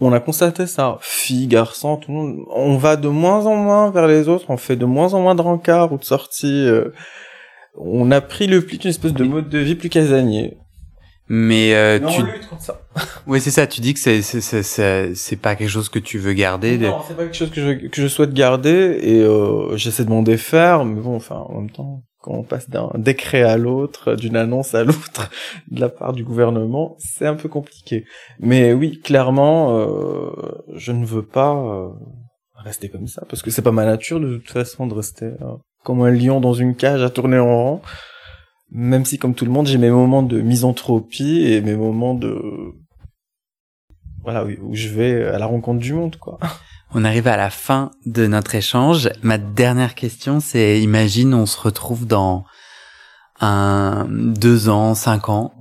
[0.00, 0.96] on a constaté ça.
[1.02, 4.56] Filles, garçons, tout le monde, on va de moins en moins vers les autres, on
[4.56, 6.68] fait de moins en moins de rencarts ou de sorties.
[7.76, 10.56] on a pris le pli d'une espèce de mode de vie plus casanier.
[11.28, 12.22] Mais euh, tu
[12.58, 12.80] ça.
[13.26, 16.18] Oui, c'est ça, tu dis que c'est c'est c'est c'est pas quelque chose que tu
[16.18, 19.76] veux garder Non, c'est pas quelque chose que je que je souhaite garder et euh,
[19.76, 23.42] j'essaie de m'en défaire mais bon enfin en même temps quand on passe d'un décret
[23.42, 25.30] à l'autre, d'une annonce à l'autre
[25.70, 28.04] de la part du gouvernement, c'est un peu compliqué.
[28.40, 30.30] Mais oui, clairement euh,
[30.74, 31.88] je ne veux pas euh,
[32.56, 35.56] rester comme ça parce que c'est pas ma nature de toute façon de rester euh,
[35.84, 37.80] comme un lion dans une cage à tourner en rond
[38.70, 42.38] même si comme tout le monde j'ai mes moments de misanthropie et mes moments de
[44.22, 46.38] voilà où je vais à la rencontre du monde quoi.
[46.94, 49.10] On arrive à la fin de notre échange.
[49.22, 52.44] Ma dernière question c'est imagine on se retrouve dans
[53.40, 55.52] un deux ans, cinq ans.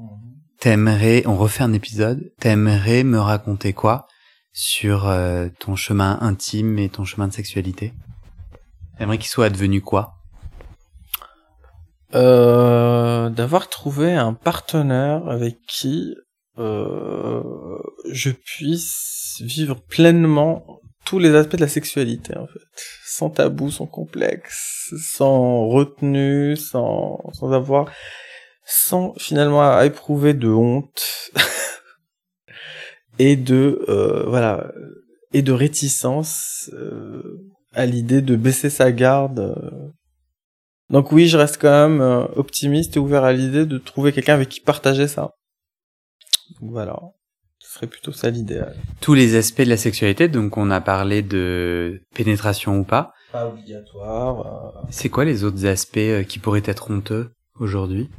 [0.60, 2.32] T'aimerais, on refait un épisode.
[2.40, 4.08] T'aimerais me raconter quoi
[4.54, 7.94] sur euh, ton chemin intime et ton chemin de sexualité?
[8.98, 10.16] T'aimerais qu'il soit advenu quoi?
[12.16, 12.77] Euh,
[13.38, 16.16] d'avoir trouvé un partenaire avec qui
[16.58, 17.44] euh,
[18.12, 22.60] je puisse vivre pleinement tous les aspects de la sexualité en fait,
[23.06, 27.92] sans tabou, sans complexe, sans retenue, sans sans avoir,
[28.66, 31.32] sans finalement éprouver de honte
[33.20, 34.72] et de euh, voilà
[35.32, 37.22] et de réticence euh,
[37.74, 39.56] à l'idée de baisser sa garde
[40.90, 44.36] donc oui, je reste quand même euh, optimiste et ouvert à l'idée de trouver quelqu'un
[44.36, 45.32] avec qui partager ça.
[46.62, 46.98] voilà.
[47.60, 48.76] Ce serait plutôt ça l'idéal.
[49.02, 53.12] Tous les aspects de la sexualité, donc on a parlé de pénétration ou pas.
[53.34, 54.78] Pas obligatoire.
[54.78, 54.88] Euh.
[54.90, 58.10] C'est quoi les autres aspects euh, qui pourraient être honteux aujourd'hui?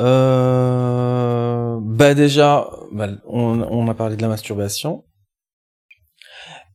[0.00, 1.78] Euh...
[1.80, 5.04] Bah déjà, bah, on, on a parlé de la masturbation.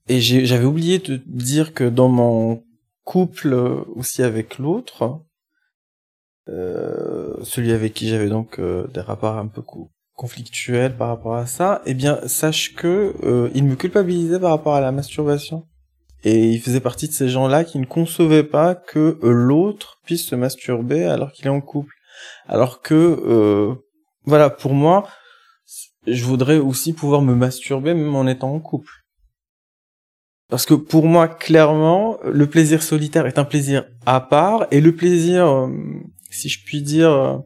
[0.08, 2.62] Et j'avais oublié de dire que dans mon
[3.04, 3.54] couple
[3.96, 5.22] aussi avec l'autre,
[6.50, 9.62] euh, celui avec qui j'avais donc euh, des rapports un peu
[10.14, 14.76] conflictuels par rapport à ça, eh bien sache que euh, il me culpabilisait par rapport
[14.76, 15.66] à la masturbation.
[16.26, 20.36] Et il faisait partie de ces gens-là qui ne concevaient pas que l'autre puisse se
[20.36, 21.94] masturber alors qu'il est en couple.
[22.48, 23.76] Alors que,
[24.24, 25.06] voilà, pour moi,
[26.08, 29.03] je voudrais aussi pouvoir me masturber même en étant en couple.
[30.54, 34.94] Parce que pour moi, clairement, le plaisir solitaire est un plaisir à part, et le
[34.94, 35.68] plaisir, euh,
[36.30, 37.38] si je puis dire, euh,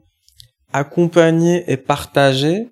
[0.74, 2.68] accompagné et partagé,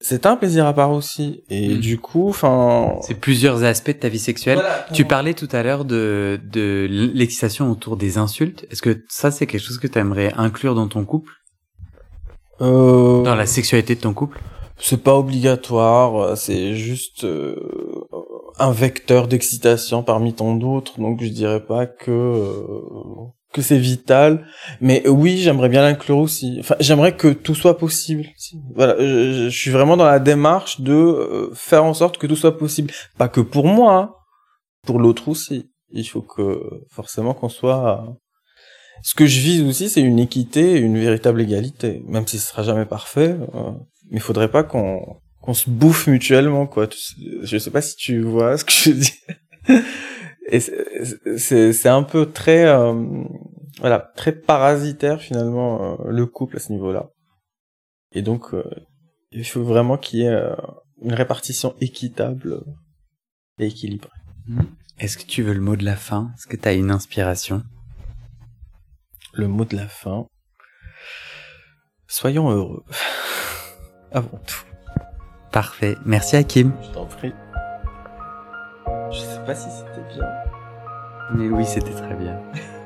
[0.00, 1.44] c'est un plaisir à part aussi.
[1.50, 1.80] Et mm.
[1.80, 2.94] du coup, enfin...
[3.02, 4.62] C'est plusieurs aspects de ta vie sexuelle.
[4.94, 8.64] tu parlais tout à l'heure de, de l'excitation autour des insultes.
[8.70, 11.34] Est-ce que ça, c'est quelque chose que tu aimerais inclure dans ton couple?
[12.62, 13.22] Euh...
[13.22, 14.40] Dans la sexualité de ton couple?
[14.78, 17.24] C'est pas obligatoire, c'est juste...
[17.24, 17.85] Euh,
[18.58, 22.62] un vecteur d'excitation parmi tant d'autres, donc je dirais pas que euh,
[23.52, 24.46] que c'est vital,
[24.80, 26.56] mais oui, j'aimerais bien l'inclure aussi.
[26.60, 28.26] Enfin, j'aimerais que tout soit possible.
[28.74, 32.58] Voilà, je, suis vraiment dans la démarche de euh, faire en sorte que tout soit
[32.58, 34.10] possible, pas que pour moi, hein,
[34.84, 35.70] pour l'autre aussi.
[35.90, 38.18] Il faut que forcément qu'on soit
[39.02, 42.62] ce que je vise aussi, c'est une équité, une véritable égalité, même si ce sera
[42.62, 43.36] jamais parfait.
[43.54, 43.72] Euh,
[44.10, 46.88] mais faudrait pas qu'on qu'on se bouffe mutuellement quoi
[47.42, 49.14] je sais pas si tu vois ce que je dis
[50.48, 53.24] et c'est c'est un peu très euh,
[53.80, 57.10] voilà, très parasitaire finalement le couple à ce niveau-là.
[58.12, 58.54] Et donc,
[59.32, 60.42] il faut vraiment qu'il y ait
[61.02, 62.62] une répartition équitable
[63.58, 64.10] et équilibrée.
[64.46, 64.62] Hmm.
[64.98, 66.32] Est-ce que tu veux le mot de la fin?
[66.34, 67.62] Est-ce que tu as une inspiration?
[69.34, 70.26] Le mot de la fin.
[72.06, 72.84] Soyons heureux.
[74.12, 74.64] Avant tout.
[75.52, 75.96] Parfait.
[76.04, 76.72] Merci Hakim.
[76.82, 77.32] Je t'en prie.
[79.10, 80.26] Je sais pas si c'était bien.
[81.34, 82.40] Mais oui, c'était très bien.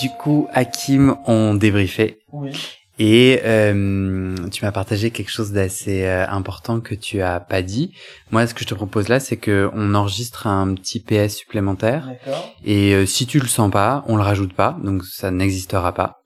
[0.00, 2.20] du coup, Hakim, on débriefait.
[2.32, 2.52] Oui.
[2.98, 7.94] Et euh, tu m'as partagé quelque chose d'assez euh, important que tu as pas dit.
[8.30, 12.10] Moi, ce que je te propose là, c'est que on enregistre un petit PS supplémentaire.
[12.62, 16.19] Et euh, si tu le sens pas, on le rajoute pas, donc ça n'existera pas.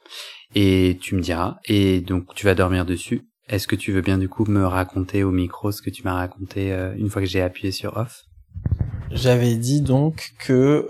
[0.54, 1.58] Et tu me diras.
[1.64, 3.22] Et donc tu vas dormir dessus.
[3.48, 6.14] Est-ce que tu veux bien du coup me raconter au micro ce que tu m'as
[6.14, 8.22] raconté une fois que j'ai appuyé sur off?
[9.10, 10.88] J'avais dit donc que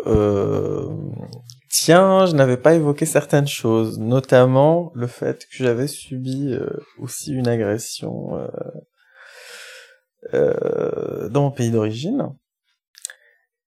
[1.76, 7.32] Tiens, je n'avais pas évoqué certaines choses, notamment le fait que j'avais subi euh, aussi
[7.34, 8.48] une agression euh,
[10.34, 12.28] euh, dans mon pays d'origine.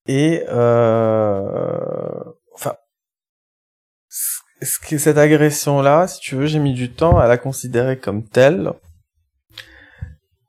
[0.06, 2.34] Et enfin,
[4.62, 8.24] ce que cette agression-là, si tu veux, j'ai mis du temps à la considérer comme
[8.24, 8.72] telle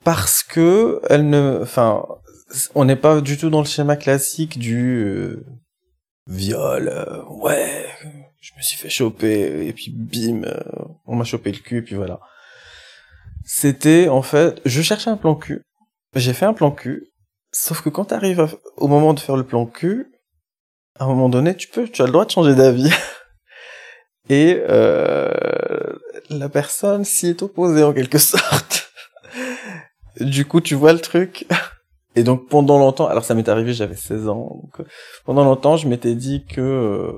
[0.04, 2.06] parce que elle ne, enfin,
[2.76, 5.38] on n'est pas du tout dans le schéma classique du
[6.28, 7.86] viol, euh, ouais,
[8.40, 10.60] je me suis fait choper, et puis bim, euh,
[11.06, 12.20] on m'a chopé le cul, et puis voilà.
[13.46, 15.64] C'était, en fait, je cherchais un plan cul,
[16.16, 17.12] j'ai fait un plan cul,
[17.52, 20.12] sauf que quand t'arrives au moment de faire le plan cul,
[21.00, 22.92] à un moment donné, tu peux, tu as le droit de changer d'avis.
[24.30, 25.30] et euh,
[26.30, 28.92] la personne s'y est opposée en quelque sorte.
[30.20, 31.46] du coup, tu vois le truc.
[32.16, 34.84] Et donc pendant longtemps, alors ça m'est arrivé, j'avais 16 ans, euh,
[35.26, 37.12] pendant longtemps je m'étais dit que euh,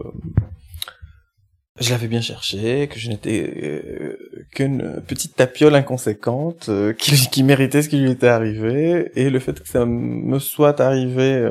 [1.79, 4.17] je l'avais bien cherché, que je n'étais euh,
[4.53, 9.59] qu'une petite tapiole inconséquente qui, qui, méritait ce qui lui était arrivé, et le fait
[9.59, 11.49] que ça me soit arrivé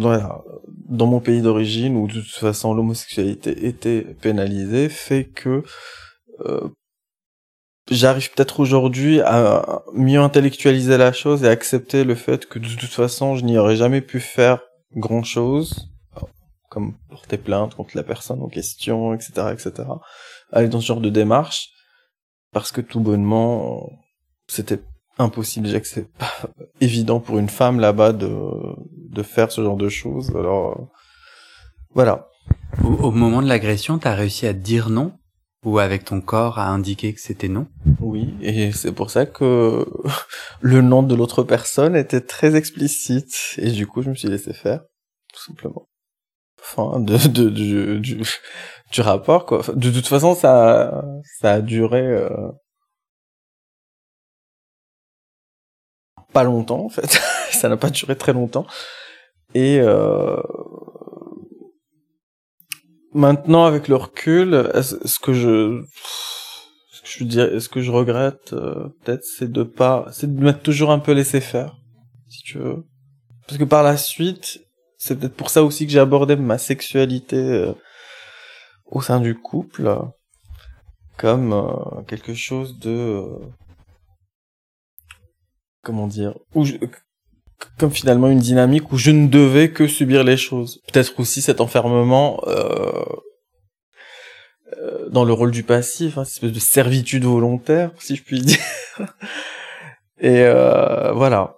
[0.00, 5.62] dans, mon pays d'origine où de toute façon l'homosexualité était pénalisée fait que
[7.90, 12.90] j'arrive peut-être aujourd'hui à mieux intellectualiser la chose et accepter le fait que de toute
[12.90, 14.60] façon je n'y aurais jamais pu faire
[14.94, 15.90] grand chose
[16.70, 19.88] comme porter plainte contre la personne en question etc etc
[20.52, 21.70] aller dans ce genre de démarche
[22.52, 23.90] parce que tout bonnement
[24.46, 24.80] c'était
[25.18, 26.32] impossible c'est pas
[26.80, 28.28] évident pour une femme là-bas de
[29.10, 30.88] de faire ce genre de choses alors
[31.94, 32.28] voilà
[32.84, 35.12] au, au moment de l'agression t'as réussi à dire non?
[35.62, 37.66] Ou avec ton corps à indiquer que c'était non?
[38.00, 39.84] Oui, et c'est pour ça que
[40.62, 44.54] le nom de l'autre personne était très explicite, et du coup je me suis laissé
[44.54, 44.80] faire,
[45.34, 45.86] tout simplement.
[46.62, 47.48] Enfin, de, de,
[47.98, 48.22] du,
[48.92, 49.62] du, rapport, quoi.
[49.74, 51.02] De toute façon, ça,
[51.40, 52.00] ça a duré...
[52.00, 52.28] Euh,
[56.32, 57.20] pas longtemps, en fait.
[57.56, 58.66] ça n'a pas duré très longtemps.
[59.54, 59.80] Et...
[59.80, 60.36] Euh,
[63.12, 65.84] Maintenant, avec le recul, ce que je,
[66.92, 70.40] ce que je dirais, ce que je regrette, euh, peut-être, c'est de pas, c'est de
[70.40, 71.76] m'être toujours un peu laissé faire,
[72.28, 72.86] si tu veux.
[73.48, 74.60] Parce que par la suite,
[74.96, 77.72] c'est peut-être pour ça aussi que j'ai abordé ma sexualité euh,
[78.86, 79.96] au sein du couple
[81.16, 83.24] comme quelque chose de
[85.82, 86.34] comment dire
[87.78, 90.80] comme finalement une dynamique où je ne devais que subir les choses.
[90.92, 93.04] Peut-être aussi cet enfermement euh,
[94.78, 98.40] euh, dans le rôle du passif, hein, cette espèce de servitude volontaire, si je puis
[98.42, 98.58] dire.
[100.20, 101.56] Et euh, voilà.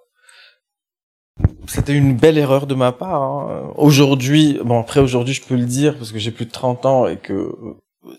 [1.66, 3.22] C'était une belle erreur de ma part.
[3.22, 3.72] Hein.
[3.76, 7.06] Aujourd'hui, bon après aujourd'hui je peux le dire parce que j'ai plus de 30 ans
[7.08, 7.52] et que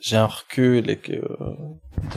[0.02, 1.22] j'ai un recul et que...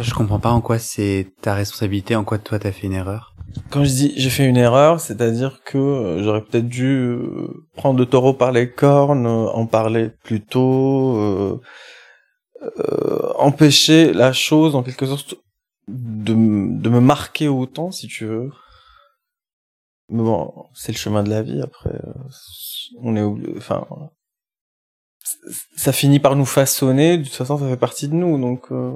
[0.00, 3.34] je comprends pas en quoi c'est ta responsabilité, en quoi toi t'as fait une erreur.
[3.70, 7.98] Quand je dis j'ai fait une erreur, c'est-à-dire que euh, j'aurais peut-être dû euh, prendre
[7.98, 11.60] le taureau par les cornes, euh, en parler plus tôt, euh,
[13.38, 15.36] empêcher la chose en quelque sorte
[15.88, 18.50] de, de me marquer autant, si tu veux.
[20.08, 21.60] Mais bon, c'est le chemin de la vie.
[21.60, 21.98] Après,
[23.00, 23.86] on est, enfin,
[25.76, 27.18] ça finit par nous façonner.
[27.18, 28.38] De toute façon, ça fait partie de nous.
[28.40, 28.92] Donc, euh...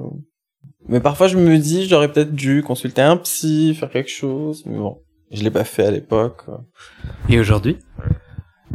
[0.87, 4.63] mais parfois, je me dis, j'aurais peut-être dû consulter un psy, faire quelque chose.
[4.65, 5.01] Mais bon,
[5.31, 6.45] je l'ai pas fait à l'époque.
[7.29, 7.77] Et aujourd'hui?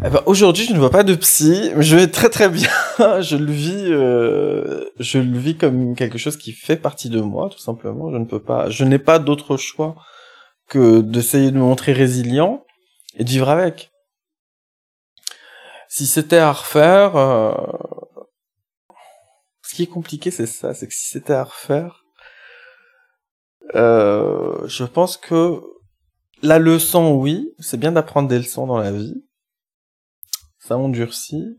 [0.05, 2.69] Eh ben, aujourd'hui, je ne vois pas de psy, mais je vais très très bien.
[3.21, 7.49] je le vis, euh, je le vis comme quelque chose qui fait partie de moi,
[7.51, 8.11] tout simplement.
[8.13, 9.95] Je ne peux pas, je n'ai pas d'autre choix
[10.69, 12.65] que d'essayer de me montrer résilient
[13.17, 13.91] et de vivre avec.
[15.97, 17.55] Si c'était à refaire, euh,
[19.63, 22.05] ce qui est compliqué, c'est ça, c'est que si c'était à refaire,
[23.75, 25.63] euh, je pense que
[26.43, 29.25] la leçon, oui, c'est bien d'apprendre des leçons dans la vie.
[30.59, 31.57] Ça endurcit.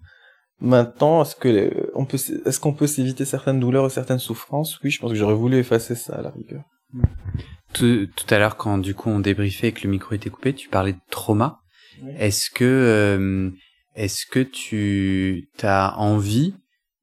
[0.59, 4.79] Maintenant, est-ce que on peut, est-ce qu'on peut s'éviter certaines douleurs ou certaines souffrances?
[4.83, 6.61] Oui, je pense que j'aurais voulu effacer ça à la rigueur.
[7.73, 10.53] Tout, tout à l'heure, quand du coup on débriefait et que le micro était coupé,
[10.53, 11.61] tu parlais de trauma.
[12.19, 13.49] Est-ce que, euh,
[13.97, 16.53] est-ce que tu as envie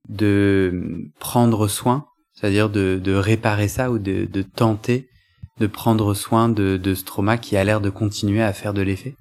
[0.09, 5.09] de prendre soin, c'est-à-dire de, de réparer ça ou de, de tenter
[5.59, 8.83] de prendre soin de, de ce trauma qui a l'air de continuer à faire de
[8.83, 9.17] l'effet?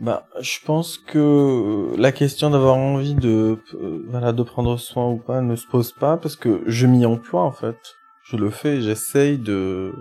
[0.00, 5.16] Bah, je pense que la question d'avoir envie de, euh, voilà, de prendre soin ou
[5.16, 7.78] pas ne se pose pas parce que je m'y emploie en fait.
[8.24, 9.92] Je le fais, j'essaye de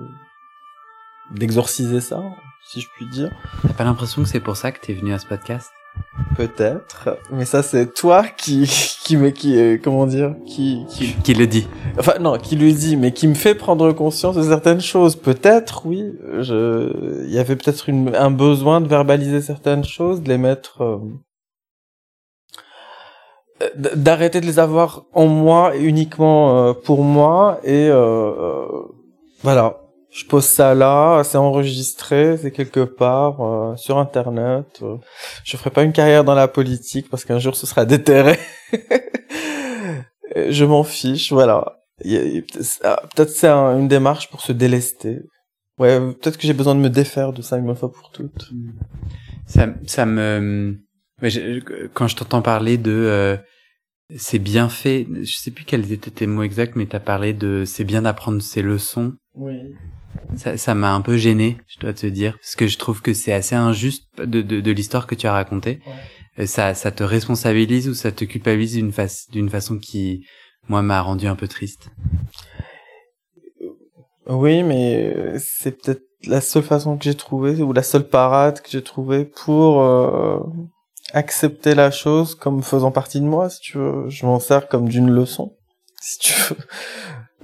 [1.31, 2.23] d'exorciser ça,
[2.67, 3.31] si je puis dire.
[3.63, 5.71] T'as pas l'impression que c'est pour ça que t'es venu à ce podcast?
[6.37, 8.65] Peut-être, mais ça c'est toi qui
[9.03, 11.67] qui me qui euh, comment dire qui, qui qui le dit.
[11.97, 15.15] Enfin non, qui le dit, mais qui me fait prendre conscience de certaines choses.
[15.15, 16.13] Peut-être, oui.
[16.39, 20.97] Je il y avait peut-être un besoin de verbaliser certaines choses, de les mettre euh,
[23.75, 27.89] d'arrêter de les avoir en moi uniquement euh, pour moi et
[29.41, 29.84] voilà
[30.15, 34.79] je pose ça là, c'est enregistré, c'est quelque part euh, sur internet.
[34.81, 34.95] Euh.
[35.43, 38.39] je ferai pas une carrière dans la politique parce qu'un jour ce sera déterré.
[40.35, 41.81] je m'en fiche, voilà.
[42.01, 45.19] Peut-être c'est une démarche pour se délester.
[45.77, 48.51] Ouais, peut-être que j'ai besoin de me défaire de ça une fois pour toutes.
[49.45, 50.79] Ça, ça me,
[51.93, 53.37] quand je t'entends parler de euh,
[54.15, 57.63] c'est bien fait, je sais plus quels étaient tes mots exacts, mais t'as parlé de
[57.65, 59.13] c'est bien d'apprendre ses leçons.
[59.33, 59.75] Oui.
[60.35, 63.33] Ça, m'a un peu gêné, je dois te dire, parce que je trouve que c'est
[63.33, 65.79] assez injuste de, de, de l'histoire que tu as racontée.
[66.39, 68.75] Euh, ça, ça te responsabilise ou ça te culpabilise
[69.31, 70.25] d'une façon qui,
[70.67, 71.89] moi, m'a rendu un peu triste?
[74.27, 78.61] Oui, mais euh, c'est peut-être la seule façon que j'ai trouvée ou la seule parade
[78.61, 80.39] que j'ai trouvée pour euh,
[81.13, 84.09] accepter la chose comme faisant partie de moi, si tu veux.
[84.09, 85.53] Je m'en sers comme d'une leçon,
[86.01, 86.57] si tu veux.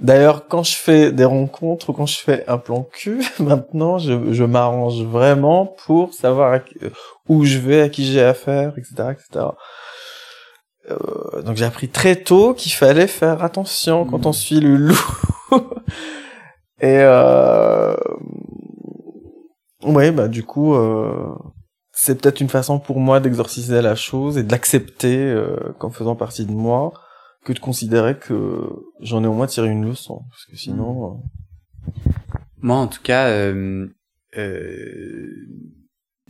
[0.02, 4.32] D'ailleurs, quand je fais des rencontres ou quand je fais un plan cul, maintenant, je,
[4.32, 6.60] je m'arrange vraiment pour savoir
[7.28, 9.46] où je vais, à qui j'ai affaire, etc., etc.
[10.90, 15.16] Euh, donc j'ai appris très tôt qu'il fallait faire attention quand on suit le loup.
[16.80, 17.94] Et euh...
[19.84, 21.32] ouais, bah du coup, euh...
[21.92, 26.16] c'est peut-être une façon pour moi d'exorciser la chose et de l'accepter euh, comme faisant
[26.16, 26.92] partie de moi
[27.44, 28.68] que de considérer que
[29.00, 30.92] j'en ai au moins tiré une leçon, parce que sinon.
[30.92, 31.20] Mm.
[31.86, 33.88] Euh, Moi, en tout cas, euh,
[34.36, 35.26] euh,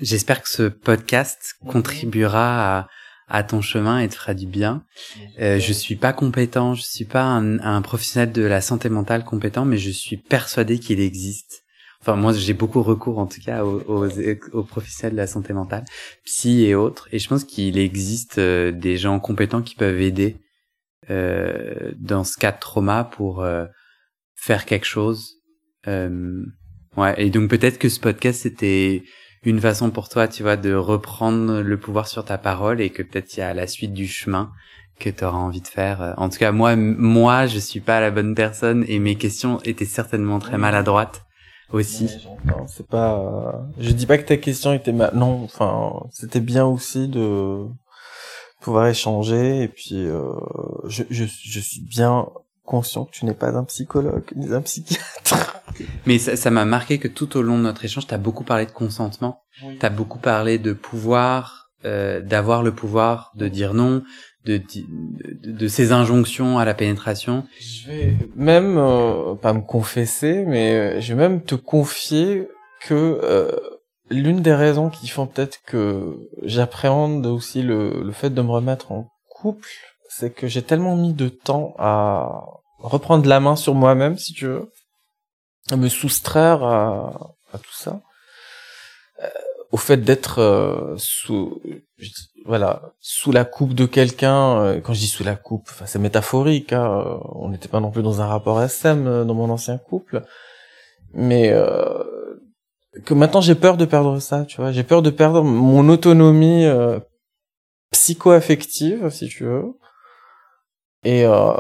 [0.01, 2.89] j'espère que ce podcast contribuera à,
[3.29, 4.85] à, ton chemin et te fera du bien.
[5.41, 9.25] Euh, je suis pas compétent, je suis pas un, un, professionnel de la santé mentale
[9.25, 11.63] compétent, mais je suis persuadé qu'il existe.
[12.01, 14.09] Enfin, moi, j'ai beaucoup recours, en tout cas, aux, aux,
[14.53, 15.85] aux, professionnels de la santé mentale,
[16.25, 20.37] psy et autres, et je pense qu'il existe euh, des gens compétents qui peuvent aider
[21.09, 23.67] dans ce cas de trauma pour euh,
[24.35, 25.37] faire quelque chose.
[25.89, 26.45] Euh,
[26.97, 29.03] ouais, et donc peut-être que ce podcast c'était
[29.45, 33.03] une façon pour toi, tu vois, de reprendre le pouvoir sur ta parole et que
[33.03, 34.53] peut-être il y a la suite du chemin
[35.01, 36.15] que tu auras envie de faire.
[36.17, 39.85] En tout cas, moi, moi, je suis pas la bonne personne et mes questions étaient
[39.85, 41.25] certainement très maladroites
[41.73, 42.09] aussi.
[42.69, 47.09] C'est pas, je dis pas que ta question était mal, non, enfin, c'était bien aussi
[47.09, 47.67] de,
[48.63, 50.33] pouvoir échanger et puis euh,
[50.87, 52.26] je, je, je, suis bien
[52.64, 55.62] conscient que tu n'es pas un psychologue ni un psychiatre.
[56.07, 58.66] Mais ça m'a marqué que tout au long de notre échange, tu as beaucoup parlé
[58.66, 59.78] de consentement, oui.
[59.78, 64.03] tu as beaucoup parlé de pouvoir, euh, d'avoir le pouvoir de dire non,
[64.45, 67.45] de, de, de, ces injonctions à la pénétration.
[67.61, 72.49] Je vais même, euh, pas me confesser, mais euh, je vais même te confier
[72.87, 73.53] que euh,
[74.11, 78.93] l'une des raisons qui font peut-être que j'appréhende aussi le, le fait de me remettre
[78.93, 79.68] en couple,
[80.17, 82.45] c'est que j'ai tellement mis de temps à
[82.79, 84.71] reprendre la main sur moi-même, si tu veux,
[85.71, 88.01] à me soustraire à, à tout ça,
[89.23, 89.29] euh,
[89.71, 91.61] au fait d'être euh, sous,
[92.45, 94.61] voilà, sous la coupe de quelqu'un.
[94.61, 96.73] Euh, quand je dis sous la coupe, c'est métaphorique.
[96.73, 100.23] Hein, on n'était pas non plus dans un rapport SM euh, dans mon ancien couple,
[101.15, 101.53] mais
[103.05, 104.73] que maintenant j'ai peur de perdre ça, tu vois.
[104.73, 107.01] J'ai peur de perdre mon autonomie euh,
[107.93, 109.73] psycho-affective, si tu veux.
[111.05, 111.53] Et euh,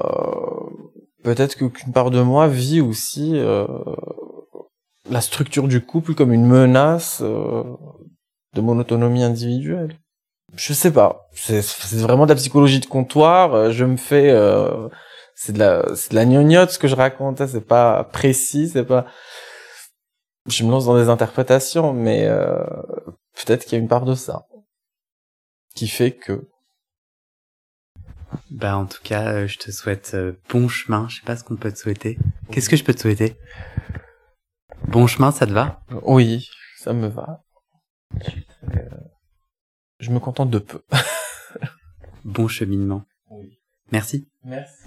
[1.22, 3.66] peut-être qu'une part de moi vit aussi euh,
[5.10, 7.64] la structure du couple comme une menace euh,
[8.54, 9.98] de mon autonomie individuelle.
[10.54, 11.28] Je sais pas.
[11.32, 11.62] C'est
[11.96, 13.54] vraiment de la psychologie de comptoir.
[13.54, 14.88] Euh, je me fais, euh,
[15.34, 17.40] c'est de la, c'est de la gnognotte ce que je raconte.
[17.40, 17.46] Hein.
[17.46, 19.06] C'est pas précis, c'est pas.
[20.46, 22.28] Je me lance dans des interprétations, mais
[23.36, 24.46] peut-être qu'il y a une part de ça
[25.76, 26.48] qui fait que.
[28.50, 30.16] Bah en tout cas, je te souhaite
[30.48, 31.08] bon chemin.
[31.08, 32.18] Je sais pas ce qu'on peut te souhaiter.
[32.50, 33.36] Qu'est-ce que je peux te souhaiter?
[34.88, 35.82] Bon chemin, ça te va?
[36.02, 37.42] Oui, ça me va.
[39.98, 40.82] Je me contente de peu.
[42.24, 43.04] bon cheminement.
[43.30, 43.58] Oui.
[43.90, 44.28] Merci.
[44.44, 44.82] Merci.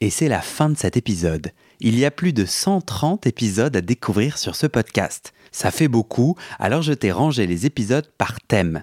[0.00, 1.52] Et c'est la fin de cet épisode.
[1.80, 5.32] Il y a plus de 130 épisodes à découvrir sur ce podcast.
[5.52, 8.82] Ça fait beaucoup, alors je t'ai rangé les épisodes par thème.